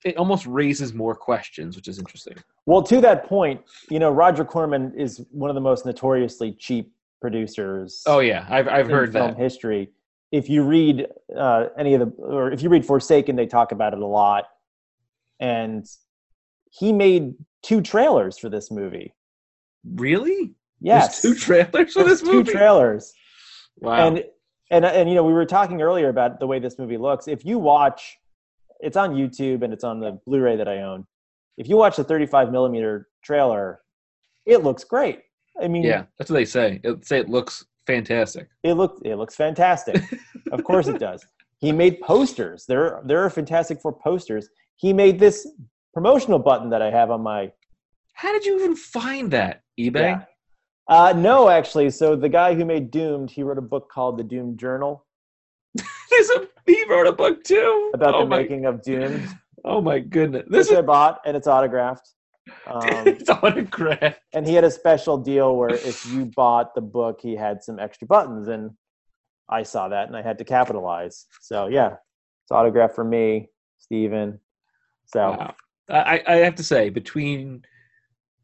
[0.04, 2.34] it almost raises more questions which is interesting
[2.66, 3.60] Well, to that point,
[3.90, 8.02] you know, Roger Corman is one of the most notoriously cheap producers.
[8.06, 9.90] oh yeah i've, I've in heard film that history.
[10.32, 11.06] If you read
[11.36, 14.44] uh, any of the, or if you read Forsaken, they talk about it a lot.
[15.38, 15.84] And
[16.70, 19.12] he made two trailers for this movie.
[19.94, 22.44] really Yes, There's two trailers for this movie.
[22.44, 23.12] two trailers.
[23.78, 24.24] wow And
[24.70, 27.26] and and you know, we were talking earlier about the way this movie looks.
[27.28, 28.18] If you watch,
[28.80, 31.06] it's on YouTube and it's on the Blu-ray that I own.
[31.56, 33.80] If you watch the 35 millimeter trailer,
[34.44, 35.20] it looks great.
[35.62, 36.80] I mean, Yeah, that's what they say.
[36.84, 38.48] It say it looks fantastic.
[38.62, 40.02] it looks it looks fantastic.
[40.52, 41.24] of course it does.
[41.60, 42.66] He made posters.
[42.66, 44.48] There there are Fantastic Four posters.
[44.76, 45.46] He made this
[45.94, 47.52] promotional button that I have on my
[48.14, 49.62] How did you even find that?
[49.78, 49.94] eBay?
[49.94, 50.24] Yeah.
[50.88, 51.90] uh no actually.
[51.90, 55.06] So the guy who made Doomed, he wrote a book called The Doomed Journal
[56.10, 59.26] There's a he wrote a book too about oh the my, making of Doomed,
[59.64, 60.44] Oh my goodness.
[60.48, 62.08] This which I bought and it's autographed.
[62.66, 64.16] Um, it's autograph.
[64.32, 67.78] and he had a special deal where if you bought the book, he had some
[67.78, 68.70] extra buttons, and
[69.50, 71.26] I saw that and I had to capitalize.
[71.42, 71.96] So yeah,
[72.42, 74.40] it's autographed for me, Steven.
[75.04, 75.54] So Wow.
[75.88, 77.64] I, I have to say, between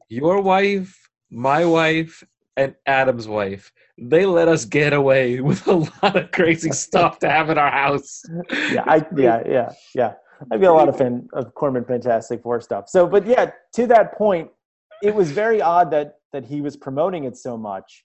[0.08, 2.24] your wife, my wife,
[2.56, 7.30] and Adam's wife, they let us get away with a lot of crazy stuff to
[7.30, 8.22] have in our house.
[8.70, 10.14] yeah, I yeah yeah yeah.
[10.50, 12.88] I've got a lot of fan of Corman Fantastic Four stuff.
[12.88, 14.50] So, but yeah, to that point,
[15.02, 18.04] it was very odd that that he was promoting it so much,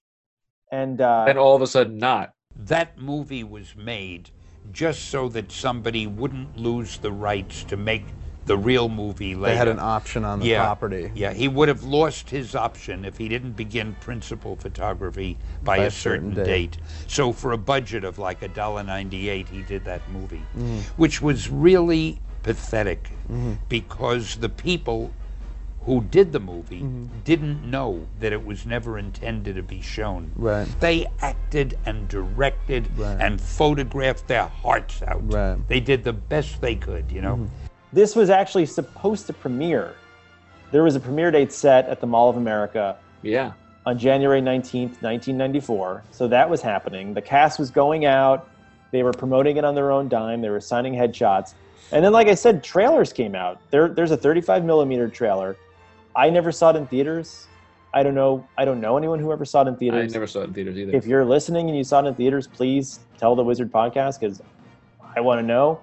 [0.71, 2.33] and uh, and all of a sudden not.
[2.57, 4.29] That movie was made
[4.71, 8.05] just so that somebody wouldn't lose the rights to make
[8.45, 9.53] the real movie later.
[9.53, 11.11] They had an option on the yeah, property.
[11.15, 15.91] Yeah, he would have lost his option if he didn't begin principal photography by, a
[15.91, 16.77] certain, date.
[17.07, 20.79] So for a budget of like a dollar ninety-eight, he did that movie, Mm-hmm.
[20.97, 23.09] which was really pathetic
[23.69, 25.11] because the people
[25.85, 27.05] who did the movie Mm-hmm.
[27.23, 30.31] didn't know that it was never intended to be shown.
[30.35, 30.67] Right.
[30.79, 33.17] They acted and directed Right.
[33.19, 35.31] and photographed their hearts out.
[35.31, 35.57] Right.
[35.67, 37.49] They did the best they could, you know.
[37.95, 39.95] This was actually supposed to premiere.
[40.71, 43.53] There was a premiere date set at the Mall of America Yeah.
[43.85, 46.03] on January 19th, 1994.
[46.11, 47.13] So that was happening.
[47.13, 48.49] The cast was going out.
[48.91, 50.41] They were promoting it on their own dime.
[50.41, 51.53] They were signing headshots.
[51.93, 53.61] And then, like I said, trailers came out.
[53.71, 55.55] There, there's a 35 millimeter trailer.
[56.15, 57.47] I never saw it in theaters.
[57.93, 58.45] I don't know.
[58.57, 60.11] I don't know anyone who ever saw it in theaters.
[60.11, 60.93] I never saw it in theaters either.
[60.97, 64.41] If you're listening and you saw it in theaters, please tell the Wizard Podcast because
[65.15, 65.79] I want to know.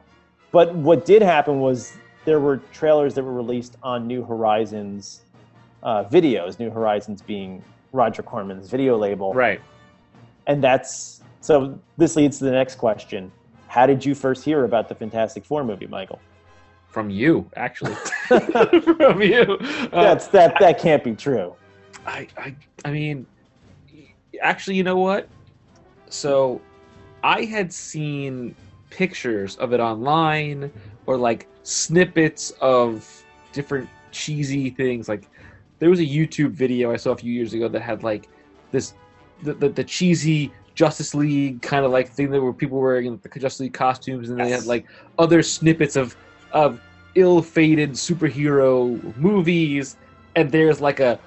[0.50, 1.94] But what did happen was
[2.24, 5.22] there were trailers that were released on New Horizons
[5.82, 6.58] uh, videos.
[6.58, 7.62] New Horizons being
[7.92, 9.60] Roger Corman's video label, right.
[10.46, 11.78] and that's so.
[11.96, 13.32] This leads to the next question:
[13.68, 16.20] How did you first hear about the Fantastic Four movie, Michael?
[16.88, 17.94] From you, actually.
[18.26, 19.58] from you.
[19.92, 20.56] Uh, That's that.
[20.60, 21.54] That can't be true.
[22.06, 22.54] I, I,
[22.84, 23.26] I mean,
[24.40, 25.28] actually, you know what?
[26.10, 26.60] So,
[27.24, 28.54] I had seen
[28.90, 30.70] pictures of it online
[31.06, 35.08] or like snippets of different cheesy things.
[35.08, 35.28] Like,
[35.78, 38.28] there was a YouTube video I saw a few years ago that had like
[38.70, 38.94] this
[39.42, 43.18] the, the, the cheesy Justice League kind of like thing that where people were wearing
[43.18, 44.86] the Justice League costumes, and they had like
[45.18, 46.16] other snippets of
[46.52, 46.80] of
[47.14, 49.96] ill-fated superhero movies,
[50.36, 51.18] and there's like a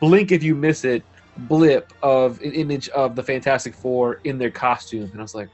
[0.00, 1.02] blink if you miss it
[1.36, 5.48] blip of an image of the Fantastic Four in their costumes, and I was like,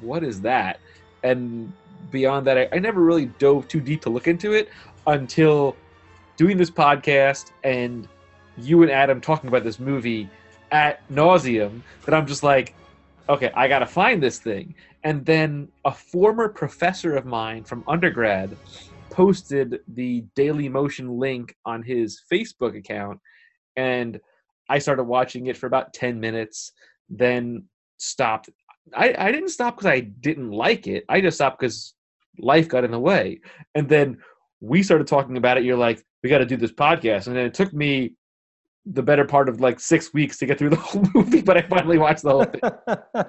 [0.00, 0.80] what is that?
[1.22, 1.72] And
[2.10, 4.70] beyond that, I, I never really dove too deep to look into it
[5.06, 5.76] until
[6.36, 8.08] doing this podcast and
[8.56, 10.28] you and Adam talking about this movie
[10.70, 12.74] at nauseum that I'm just like,
[13.28, 14.74] okay, I gotta find this thing.
[15.04, 18.56] And then a former professor of mine from undergrad
[19.10, 23.20] posted the Daily Motion link on his Facebook account,
[23.76, 24.20] and
[24.68, 26.72] I started watching it for about 10 minutes,
[27.08, 27.64] then
[27.96, 28.50] stopped.
[28.94, 31.04] I, I didn't stop because I didn't like it.
[31.08, 31.94] I just stopped because
[32.38, 33.40] life got in the way.
[33.74, 34.18] And then
[34.60, 35.64] we started talking about it.
[35.64, 37.26] You're like, we got to do this podcast.
[37.26, 38.14] And then it took me
[38.86, 41.62] the better part of like six weeks to get through the whole movie, but I
[41.62, 43.24] finally watched the whole thing.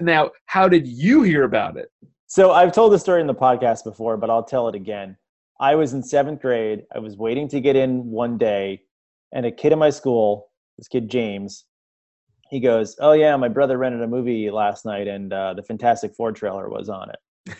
[0.04, 1.90] now, how did you hear about it?
[2.26, 5.16] So I've told this story in the podcast before, but I'll tell it again.
[5.60, 6.84] I was in seventh grade.
[6.94, 8.82] I was waiting to get in one day,
[9.32, 11.66] and a kid in my school, this kid James,
[12.50, 16.14] he goes, "Oh yeah, my brother rented a movie last night, and uh, the Fantastic
[16.14, 17.56] Four trailer was on it."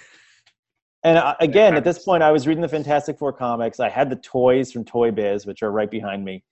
[1.04, 3.80] and I, again, at this point, I was reading the Fantastic Four comics.
[3.80, 6.44] I had the toys from Toy Biz, which are right behind me,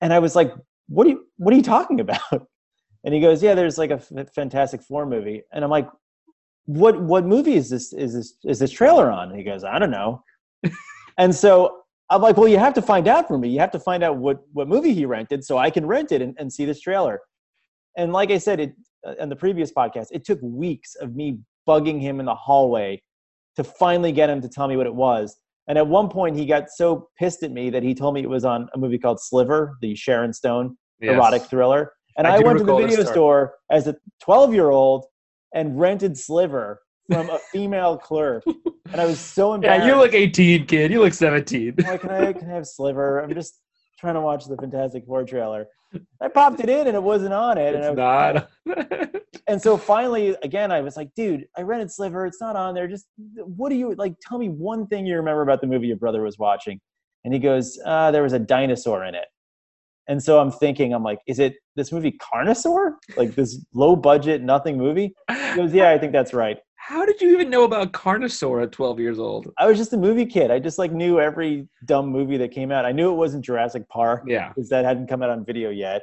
[0.00, 0.52] and I was like,
[0.88, 1.26] "What are you?
[1.36, 2.20] What are you talking about?"
[3.04, 5.88] And he goes, "Yeah, there's like a F- Fantastic Four movie," and I'm like,
[6.66, 9.78] what what movie is this is this is this trailer on and he goes i
[9.78, 10.22] don't know
[11.18, 13.80] and so i'm like well you have to find out for me you have to
[13.80, 16.64] find out what what movie he rented so i can rent it and, and see
[16.64, 17.20] this trailer
[17.96, 18.74] and like i said it
[19.06, 21.38] uh, in the previous podcast it took weeks of me
[21.68, 23.00] bugging him in the hallway
[23.56, 25.36] to finally get him to tell me what it was
[25.68, 28.28] and at one point he got so pissed at me that he told me it
[28.28, 31.14] was on a movie called sliver the sharon stone Yes.
[31.14, 31.92] erotic thriller.
[32.16, 35.06] And I I, went to the video store as a 12 year old
[35.54, 36.80] and rented Sliver
[37.10, 38.44] from a female clerk.
[38.92, 39.84] And I was so embarrassed.
[39.86, 40.92] Yeah, you look 18, kid.
[40.92, 41.74] You look 17.
[41.78, 43.20] I'm like, can I, can I have Sliver?
[43.20, 43.54] I'm just
[43.98, 45.66] trying to watch the Fantastic Four trailer.
[46.20, 47.74] I popped it in and it wasn't on it.
[47.74, 47.96] And, I It's
[48.66, 49.14] not.
[49.48, 52.26] and so finally, again, I was like, dude, I rented Sliver.
[52.26, 52.88] It's not on there.
[52.88, 54.14] Just what do you like?
[54.26, 56.80] Tell me one thing you remember about the movie your brother was watching.
[57.24, 59.26] And he goes, uh, there was a dinosaur in it.
[60.08, 62.94] And so I'm thinking, I'm like, is it this movie Carnosaur?
[63.16, 65.14] Like this low budget, nothing movie?
[65.30, 66.58] He goes, yeah, I think that's right.
[66.92, 69.50] How did you even know about Carnosaur at 12 years old?
[69.56, 70.50] I was just a movie kid.
[70.50, 72.84] I just like knew every dumb movie that came out.
[72.84, 76.02] I knew it wasn't Jurassic Park Yeah, because that hadn't come out on video yet.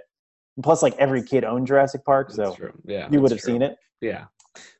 [0.57, 2.73] And plus, like every kid owned Jurassic Park, so that's.
[2.85, 3.77] Yeah, you would have seen it.
[4.01, 4.25] Yeah.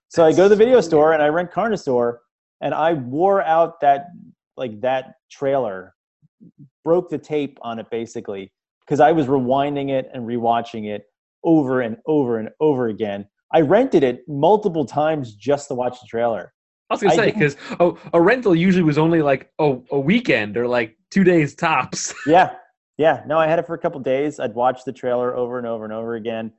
[0.07, 2.18] So I go to the video store and I rent Carnosaur,
[2.60, 4.07] and I wore out that
[4.57, 5.93] like that trailer,
[6.84, 11.03] broke the tape on it basically because I was rewinding it and rewatching it
[11.43, 13.28] over and over and over again.
[13.54, 16.54] I rented it multiple times just to watch the trailer.
[16.89, 20.58] I was gonna say because a, a rental usually was only like a, a weekend
[20.58, 22.14] or like two days tops.
[22.28, 22.54] Yeah,
[22.97, 23.24] yeah.
[23.28, 24.39] No, I had it for a couple days.
[24.39, 26.52] I'd watch the trailer over and over and over again,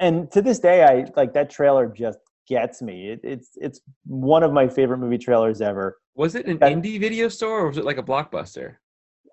[0.00, 1.86] and to this day, I like that trailer.
[1.88, 2.18] Just
[2.48, 3.10] gets me.
[3.10, 5.98] It, it's it's one of my favorite movie trailers ever.
[6.14, 8.76] Was it an That- indie video store or was it like a blockbuster?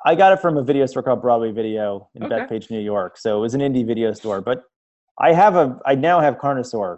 [0.06, 2.36] I got it from a video store called Broadway Video in Okay.
[2.36, 3.18] Bethpage, New York.
[3.18, 4.40] So it was an indie video store.
[4.40, 4.64] But
[5.20, 6.98] I have a I now have Carnosaur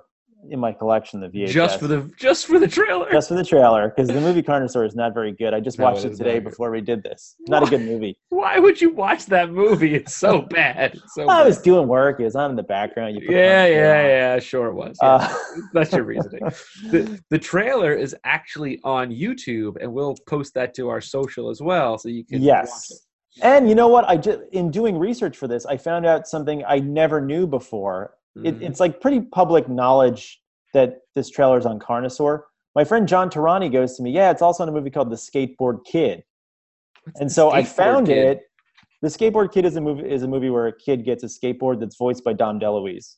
[0.50, 1.50] in my collection, the VHS.
[1.50, 3.12] Just for the just for the trailer.
[3.12, 5.54] just for the trailer because the movie Carnosaur is not very good.
[5.54, 7.36] I just No, watched it it is today before we did this.
[7.48, 8.18] Not a good movie.
[8.30, 9.94] Why would you watch that movie?
[9.94, 10.96] It's so bad.
[10.96, 12.20] It's so I was doing work.
[12.20, 13.14] It was on in the background.
[13.16, 14.06] You put Yeah, Carnosaur yeah, on.
[14.10, 14.40] yeah.
[14.40, 14.98] Sure, it was.
[15.02, 15.10] Yeah.
[15.10, 15.36] Uh,
[15.74, 16.42] That's your reasoning.
[16.90, 21.62] the, the trailer is actually on YouTube, and we'll post that to our social as
[21.62, 22.98] well, so you can watch it.
[23.42, 24.08] And you know what?
[24.10, 28.16] I just in doing research for this, I found out something I never knew before.
[28.44, 28.62] It, Mhm.
[28.70, 30.42] it's like pretty public knowledge
[30.74, 32.44] that this trailer is on Carnosaur.
[32.76, 35.16] My friend John Tarani goes to me, "Yeah, it's also in a movie called The
[35.18, 36.24] Skateboard Kid."
[37.04, 38.18] What's And so I found kid?
[38.38, 38.44] it.
[39.02, 41.80] The Skateboard Kid is a movie is a movie where a kid gets a skateboard
[41.80, 43.16] that's voiced by Dom DeLuise.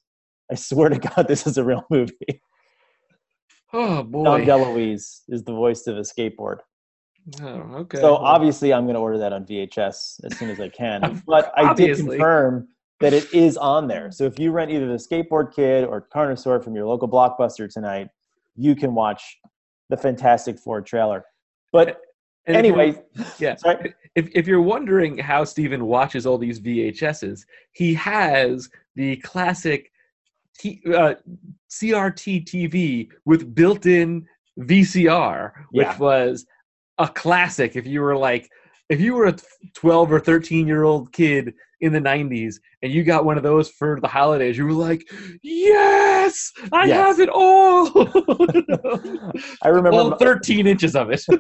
[0.51, 2.41] I swear to God, this is a real movie.
[3.74, 4.45] Oh Dom boy.
[4.45, 6.59] DeLuise is the voice of a skateboard.
[7.41, 7.99] Oh, okay.
[7.99, 11.21] So obviously, I'm going to order that on VHS as soon as I can.
[11.28, 12.67] But I did confirm
[12.99, 14.11] that it is on there.
[14.11, 18.09] So if you rent either the Skateboard Kid or Carnosaur from your local blockbuster tonight,
[18.55, 19.38] you can watch
[19.89, 21.24] the Fantastic Four trailer.
[21.71, 22.01] But
[22.45, 23.01] And if anyway,
[23.39, 23.55] yeah.
[23.55, 23.93] sorry.
[24.15, 29.91] if if you're wondering how Steven watches all these VHSs, he has the classic
[30.59, 31.15] T, uh,
[31.71, 34.28] CRT TV with built-in
[34.59, 35.97] VCR, which Yeah.
[35.97, 36.45] was
[36.98, 37.76] a classic.
[37.76, 38.50] If you were like,
[38.89, 39.36] if you were a
[39.76, 43.70] 12 or 13 year old kid in the 90s and you got one of those
[43.70, 45.04] for the holidays, you were like,
[45.41, 46.98] yes, I Yes.
[46.98, 47.88] have it all.
[49.62, 51.24] I remember all 13 inches of it.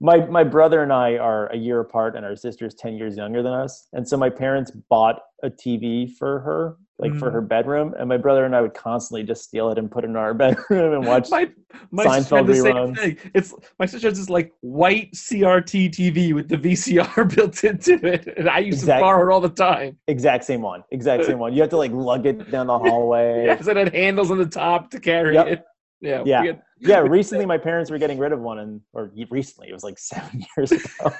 [0.00, 3.42] my my brother and I are a year apart, and our sister's ten years younger
[3.42, 3.88] than us.
[3.92, 7.32] And so my parents bought a TV for her, like for Mm.
[7.32, 10.08] her bedroom, and my brother and I would constantly just steal it and put it
[10.10, 11.30] in our bedroom and watch.
[11.30, 11.50] my
[11.90, 12.96] my Seinfeld the same reruns.
[12.96, 13.16] thing.
[13.34, 18.26] It's my sister has this like white CRT TV with the VCR built into it,
[18.36, 19.96] and I used Exact- to borrow it all the time.
[20.06, 21.52] exact same one, exact same one.
[21.54, 23.44] You have to like lug it down the hallway.
[23.46, 25.46] Yes, it had handles on the top to carry Yep.
[25.48, 25.64] it.
[26.00, 26.44] Yeah, Yeah.
[26.44, 29.84] had- yeah, recently my parents were getting rid of one, and or recently it was
[29.84, 31.10] like seven years ago.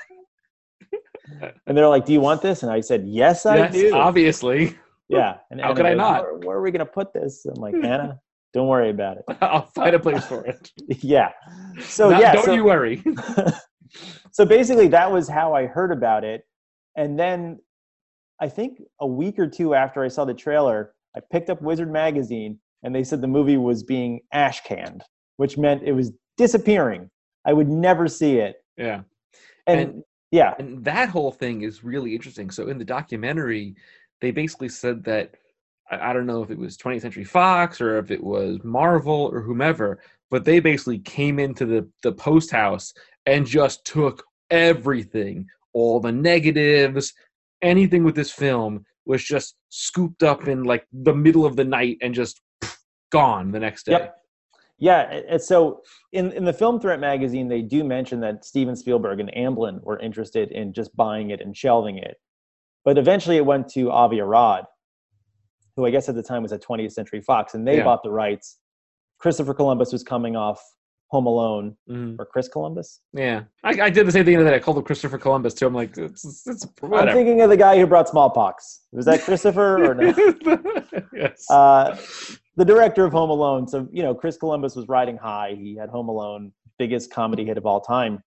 [1.67, 4.77] and they're like, "Do you want this?" And I said, "Yes, I yes, do." obviously.
[5.09, 5.39] Yeah.
[5.51, 6.23] And How Anna could I not?
[6.23, 7.45] Where, where are we gonna put this?
[7.47, 8.21] I'm like, Anna,
[8.53, 9.25] don't worry about it.
[9.41, 10.71] I'll find a place for it.
[11.03, 11.31] yeah.
[11.81, 12.33] So Not- yeah.
[12.35, 13.03] don't so, you worry.
[14.33, 16.43] so basically, that was how I heard about it,
[16.97, 17.59] and then
[18.41, 21.91] I think a week or two after I saw the trailer, I picked up Wizard
[21.91, 25.03] magazine, and they said the movie was being ash canned,
[25.37, 27.11] which meant it was disappearing.
[27.45, 28.57] I would never see it.
[28.77, 29.03] yeah.
[29.67, 32.51] And, And- yeah, And that whole thing is really interesting.
[32.51, 33.75] So in the documentary,
[34.21, 35.35] they basically said that
[35.91, 39.31] I, I don't know if it was 20th Century Fox or if it was Marvel
[39.33, 40.01] or whomever,
[40.31, 42.93] but they basically came into the the post house
[43.25, 47.13] and just took everything, all the negatives,
[47.63, 51.97] anything with this film was just scooped up in like the middle of the night
[52.03, 52.41] and just
[53.11, 53.93] gone the next day.
[53.93, 54.15] Yep.
[54.81, 55.83] Yeah, and- so
[56.13, 59.99] in in the Film Threat magazine, they do mention that Steven Spielberg and Amblin were
[59.99, 62.17] interested in just buying it and shelving it,
[62.85, 64.65] but eventually it went to Avi Arad,
[65.77, 67.85] who I guess at the time was at 20th Century Fox, and they Yeah.
[67.85, 68.59] bought the rights.
[69.19, 70.63] Christopher Columbus was coming off
[71.11, 72.17] Home Alone, Mhm.
[72.21, 73.01] or Chris Columbus.
[73.13, 74.57] Yeah, I, I did the same thing the other day.
[74.57, 75.67] I called him Christopher Columbus too.
[75.67, 78.83] I'm like, it's, it's, it's I'm thinking of the guy who brought smallpox.
[78.93, 80.15] Was that Christopher or no?
[81.13, 81.51] yes.
[81.51, 81.97] uh,
[82.59, 83.67] the director of Home Alone.
[83.69, 85.57] So you know, Chris Columbus was riding high.
[85.59, 88.23] He had Home Alone, biggest comedy hit of all time,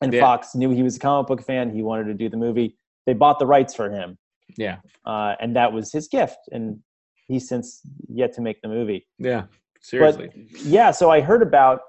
[0.00, 0.20] and Yeah.
[0.20, 1.70] Fox knew he was a comic book fan.
[1.70, 2.76] He wanted to do the movie.
[3.06, 4.18] They bought the rights for him,
[4.56, 6.38] yeah, uh, and that was his gift.
[6.52, 6.80] And
[7.28, 9.06] he's since yet to make the movie.
[9.18, 9.44] yeah.
[9.82, 10.28] Seriously.
[10.62, 10.90] Yeah.
[10.90, 11.80] So I heard about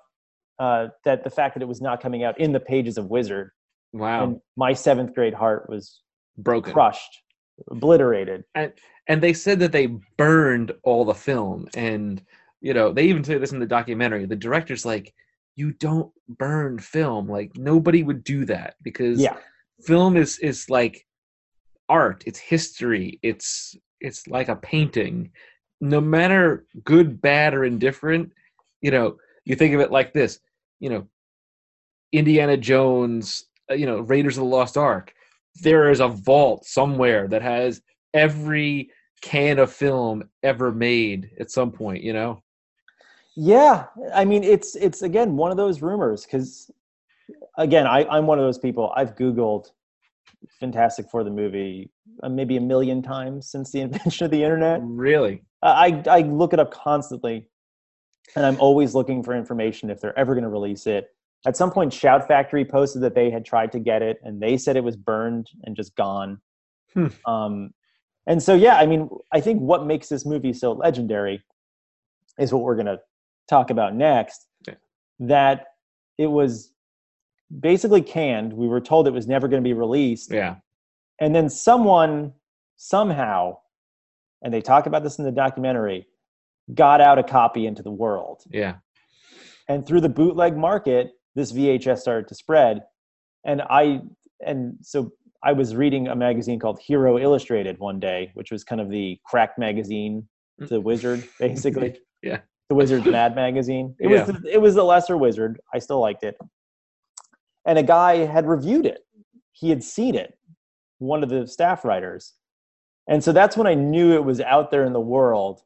[0.60, 3.52] uh, that the fact that it was not coming out in the pages of Wizard,
[3.92, 4.24] wow.
[4.24, 6.02] and my seventh grade heart was
[6.38, 6.72] Broken.
[6.72, 7.14] crushed,
[7.70, 8.46] obliterated.
[8.56, 8.72] And
[9.20, 11.68] they said that they burned all the film.
[11.74, 12.22] And,
[12.62, 14.26] you know, they even say this in the documentary.
[14.28, 15.12] The director's like,
[15.56, 17.28] you don't burn film.
[17.28, 19.38] Like, nobody would do that because Yeah.
[19.84, 21.06] film is, is like
[21.90, 25.32] art, it's history, it's, it's like a painting.
[25.82, 28.32] No matter good, bad, or indifferent,
[28.82, 30.40] you know, you think of it like this,
[30.80, 31.08] you know,
[32.12, 35.14] Indiana Jones, uh, you know, Raiders of the Lost Ark.
[35.62, 37.82] There is a vault somewhere that has
[38.14, 38.92] every
[39.22, 42.42] can of film ever made at some point, you know?
[43.36, 46.70] Yeah, I mean it's it's again one of those rumors because
[47.58, 49.72] again I I'm one of those people I've Googled
[50.60, 51.92] Fantastic Four the movie
[52.24, 54.82] uh, maybe a million times since the invention of the internet.
[54.84, 55.44] Really?
[55.64, 57.48] I I look it up constantly,
[58.36, 61.10] and I'm always looking for information if they're ever going to release it.
[61.46, 64.58] At some point, Shout Factory posted that they had tried to get it, and they
[64.58, 66.40] said it was burned and just gone.
[66.94, 67.08] Hmm.
[67.26, 67.72] Um,
[68.28, 71.44] and so, yeah, I mean, I think what makes this movie so legendary
[72.40, 73.00] is what we're going to
[73.50, 74.46] talk about next.
[74.68, 74.78] Okay.
[75.20, 75.68] That
[76.18, 76.72] it was
[77.60, 78.54] basically canned.
[78.54, 80.56] We were told it was never going to be released Yeah.
[81.20, 82.34] and then someone
[82.78, 83.58] somehow
[84.44, 86.08] and they talk about this in the documentary
[86.74, 88.76] got out a copy into the world Yeah.
[89.68, 92.84] and through the bootleg market this vhs started to spread
[93.46, 94.00] and i
[94.46, 95.12] and so
[95.44, 99.20] i was reading a magazine called hero illustrated one day which was kind of the
[99.26, 100.28] crack magazine
[100.60, 101.98] to the wizard basically.
[102.22, 102.40] Yeah.
[102.70, 103.96] the wizard's mad magazine.
[104.00, 104.26] It Yeah.
[104.26, 105.60] was the, it was the lesser wizard.
[105.74, 106.38] I still liked it.
[107.66, 109.00] And a guy had reviewed it.
[109.54, 110.38] He had seen it.
[111.00, 112.34] One of the staff writers.
[113.08, 115.62] And so that's when i knew it was out there in the world.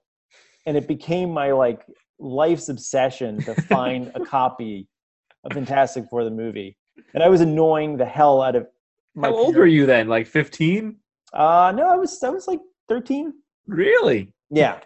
[0.66, 1.82] And it became my like
[2.20, 4.88] life's obsession to find a copy
[5.44, 6.78] of fantastic four the movie.
[7.14, 8.68] And i was annoying the hell out of
[9.16, 10.08] my How old were you then?
[10.08, 10.98] Like 15?
[11.34, 13.34] uh no i was i was like 13
[13.68, 14.32] Really?
[14.52, 14.80] yeah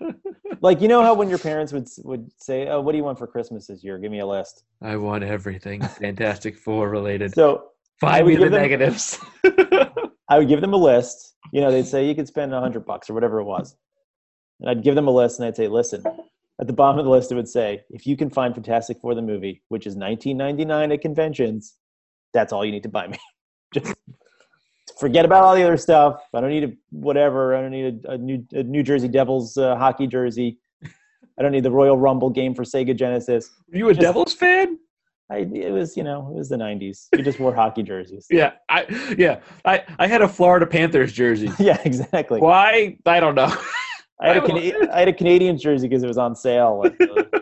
[0.60, 3.16] like you know how when your parents would would say, "Oh, what do you want
[3.16, 3.96] for Christmas this year?
[3.96, 7.32] Give me a list." I want everything Fantastic Four related.
[7.32, 7.66] So
[8.00, 9.20] Find me the them- negatives.
[10.28, 11.36] I would give them a list.
[11.52, 13.76] You know, they'd say you could spend a hundred bucks or whatever it was,
[14.60, 16.02] and I'd give them a list, and I'd say, "Listen."
[16.60, 19.14] At the bottom of the list, it would say, "If you can find Fantastic Four
[19.14, 21.74] the movie, which is 19.99 at conventions,
[22.32, 23.18] that's all you need to buy me.
[23.74, 23.94] Just
[24.98, 26.22] forget about all the other stuff.
[26.32, 27.54] I don't need a whatever.
[27.56, 30.58] I don't need a, a new a New Jersey Devils uh, hockey jersey.
[31.38, 33.50] I don't need the Royal Rumble game for Sega Genesis.
[33.70, 34.78] Were you a Just- Devils fan?
[35.30, 37.08] I, it was, you know, it was the '90s.
[37.16, 38.26] You just wore hockey jerseys.
[38.30, 38.84] Yeah, I
[39.18, 41.50] yeah, I I had a Florida Panthers jersey.
[41.58, 42.40] yeah, exactly.
[42.40, 42.98] Why?
[43.06, 43.46] I don't know.
[44.20, 46.82] I had a I Cana- I had a Canadian jersey because it was on sale
[46.84, 47.40] at, uh,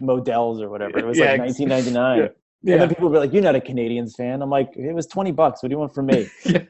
[0.00, 0.98] Modell's or whatever.
[0.98, 2.30] It was Yeah, like 1999.
[2.62, 4.92] Yeah, And then people would be like, "You're not a Canadiens fan." I'm like, "It
[4.94, 5.62] was 20 bucks.
[5.62, 6.62] What do you want from me?" yeah.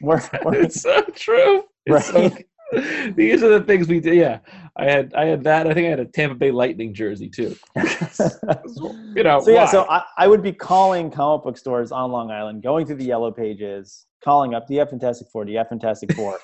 [0.00, 1.64] We're, we're, it's so true.
[1.86, 2.46] It's so- Right.
[3.16, 4.12] these are the things we do.
[4.14, 4.40] Yeah,
[4.76, 5.66] I had I had that.
[5.66, 7.56] I think I had a Tampa Bay Lightning jersey too.
[7.74, 9.40] you know.
[9.40, 9.86] so yeah, so?
[9.88, 13.30] I, I would be calling comic book stores on Long Island, going through the yellow
[13.30, 15.44] pages, calling up, "Do you have Fantastic Four?
[15.46, 16.38] Do you have Fantastic Four?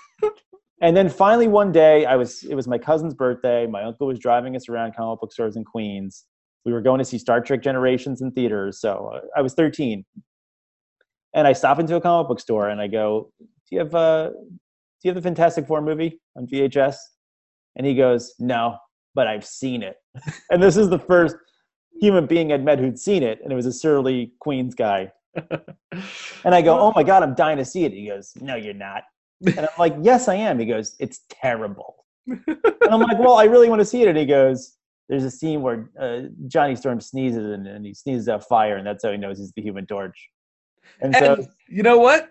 [0.81, 3.67] and then finally one day, I was it was my cousin's birthday.
[3.67, 6.25] My uncle was driving us around comic book stores in Queens.
[6.65, 8.81] We were going to see Star Trek Generations in theaters.
[8.81, 10.05] So uh, I was 13,
[11.35, 14.31] and I stop into a comic book store and I go, "Do you have uh,
[14.31, 14.37] do
[15.03, 16.97] you have the Fantastic Four movie on VHS?"
[17.77, 18.77] And he goes, "No,
[19.15, 19.97] but I've seen it."
[20.51, 21.37] and this is the first
[22.01, 25.13] human being I'd met who'd seen it, and it was a surly Queens guy.
[26.45, 28.75] And I go, "Oh my god, I'm dying to see it." He goes, "No, you're
[28.75, 29.05] not."
[29.47, 32.45] And I'm like, "Yes, I am." He goes, "It's terrible." and
[32.91, 34.77] I'm like, "Well, I really want to see it." And he goes,
[35.09, 38.87] "There's a scene where uh, Johnny Storm sneezes and, and he sneezes out fire, and
[38.87, 40.29] that's how he knows he's the Human Torch."
[41.01, 42.31] And so, you know what?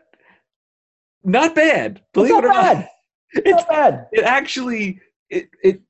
[1.24, 2.02] Not bad.
[2.14, 2.78] Believe not it or bad.
[2.78, 2.88] not,
[3.34, 4.08] It's not bad.
[4.12, 5.82] it actually it it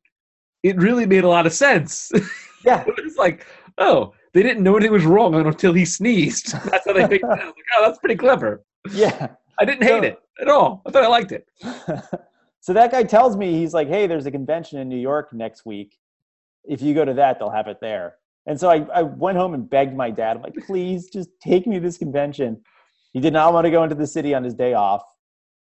[0.62, 2.12] it really made a lot of sense.
[2.66, 2.82] Yeah.
[2.88, 3.46] it was like,
[3.78, 6.54] oh, they didn't know anything was wrong until he sneezed.
[6.72, 7.48] That's how they figured it out.
[7.48, 8.64] Like, oh, that's pretty clever.
[8.94, 9.28] Yeah.
[9.60, 10.82] I didn't hate So- it at all.
[10.86, 11.46] I thought I liked it.
[12.62, 15.66] so that guy tells me he's like, "Hey, there's a convention in New York next
[15.66, 15.98] week.
[16.66, 18.16] If you go to that, they'll have it there."
[18.46, 20.38] And so I, I went home and begged my dad.
[20.38, 22.62] I'm like, "Please, just take me to this convention."
[23.14, 25.04] He did not want to go into the city on his day off.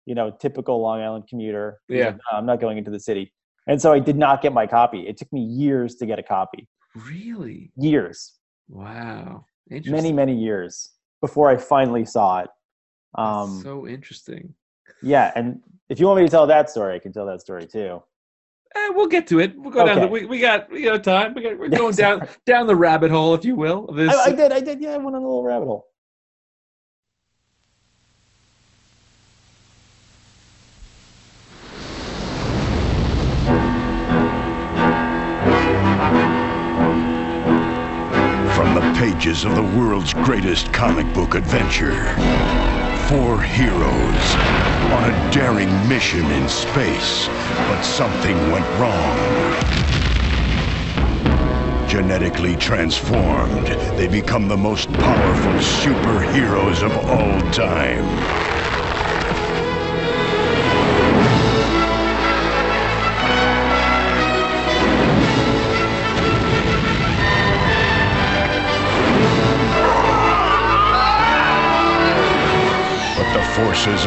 [0.06, 1.80] You know, typical Long Island commuter.
[1.90, 2.08] Yeah.
[2.08, 3.34] like, "No, I'm not going into the city.
[3.68, 5.08] And so I did not get my copy.
[5.08, 6.68] It took me years to get a copy.
[7.08, 7.72] Really?
[7.76, 8.34] Years,
[8.70, 9.46] Wow.
[9.70, 10.16] many, Interesting.
[10.16, 10.92] many years
[11.22, 12.50] before I finally saw it.
[13.16, 14.54] Um, so interesting.
[15.02, 17.66] yeah, and if you want me to tell that story, I can tell that story
[17.66, 18.04] too.
[18.76, 19.58] Eh, we'll get to it.
[19.58, 20.02] We'll go down.
[20.02, 21.34] The, we, we got we got time.
[21.34, 23.88] We got, we're Yeah, going down down the rabbit hole, if you will.
[23.88, 24.82] This I, I did, I did.
[24.82, 25.88] Yeah, I went on a little rabbit hole.
[38.56, 41.92] From the pages of the world's greatest comic book adventure,
[43.10, 44.36] four heroes
[44.92, 47.28] on a daring mission in space,
[47.68, 49.16] but something went wrong.
[51.88, 58.55] Genetically transformed, they become the most powerful superheroes of all time.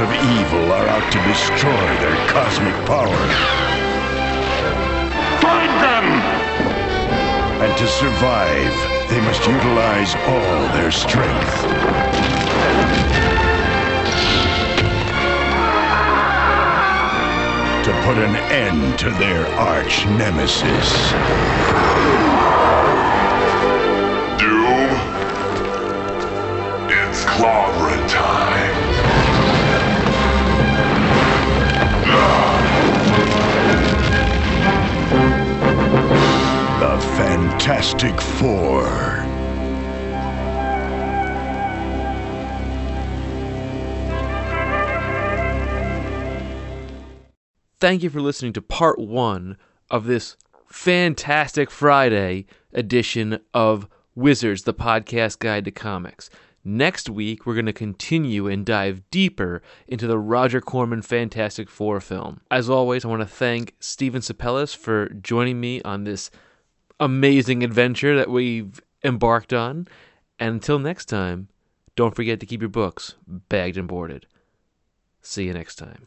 [0.00, 3.22] Of evil are out to destroy their cosmic power.
[5.40, 6.04] Find them!
[7.60, 11.62] And to survive, they must utilize all their strength.
[17.84, 21.10] To put an end to their arch nemesis.
[24.38, 24.90] Doom.
[26.88, 29.07] It's clobbering time.
[36.80, 38.86] The Fantastic Four.
[47.80, 49.58] Thank you for listening to part one
[49.90, 50.36] of this
[50.66, 56.30] fantastic Friday edition of Wizards, the podcast guide to comics.
[56.64, 62.00] Next week, we're going to continue and dive deeper into the Roger Corman Fantastic Four
[62.00, 62.40] film.
[62.50, 66.30] As always, I want to thank Steven Sapellis for joining me on this
[67.00, 69.88] amazing adventure that we've embarked on.
[70.38, 71.48] And until next time,
[71.96, 74.26] don't forget to keep your books bagged and boarded.
[75.22, 76.06] See you next time.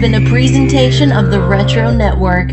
[0.00, 2.52] Been a presentation of the Retro Network.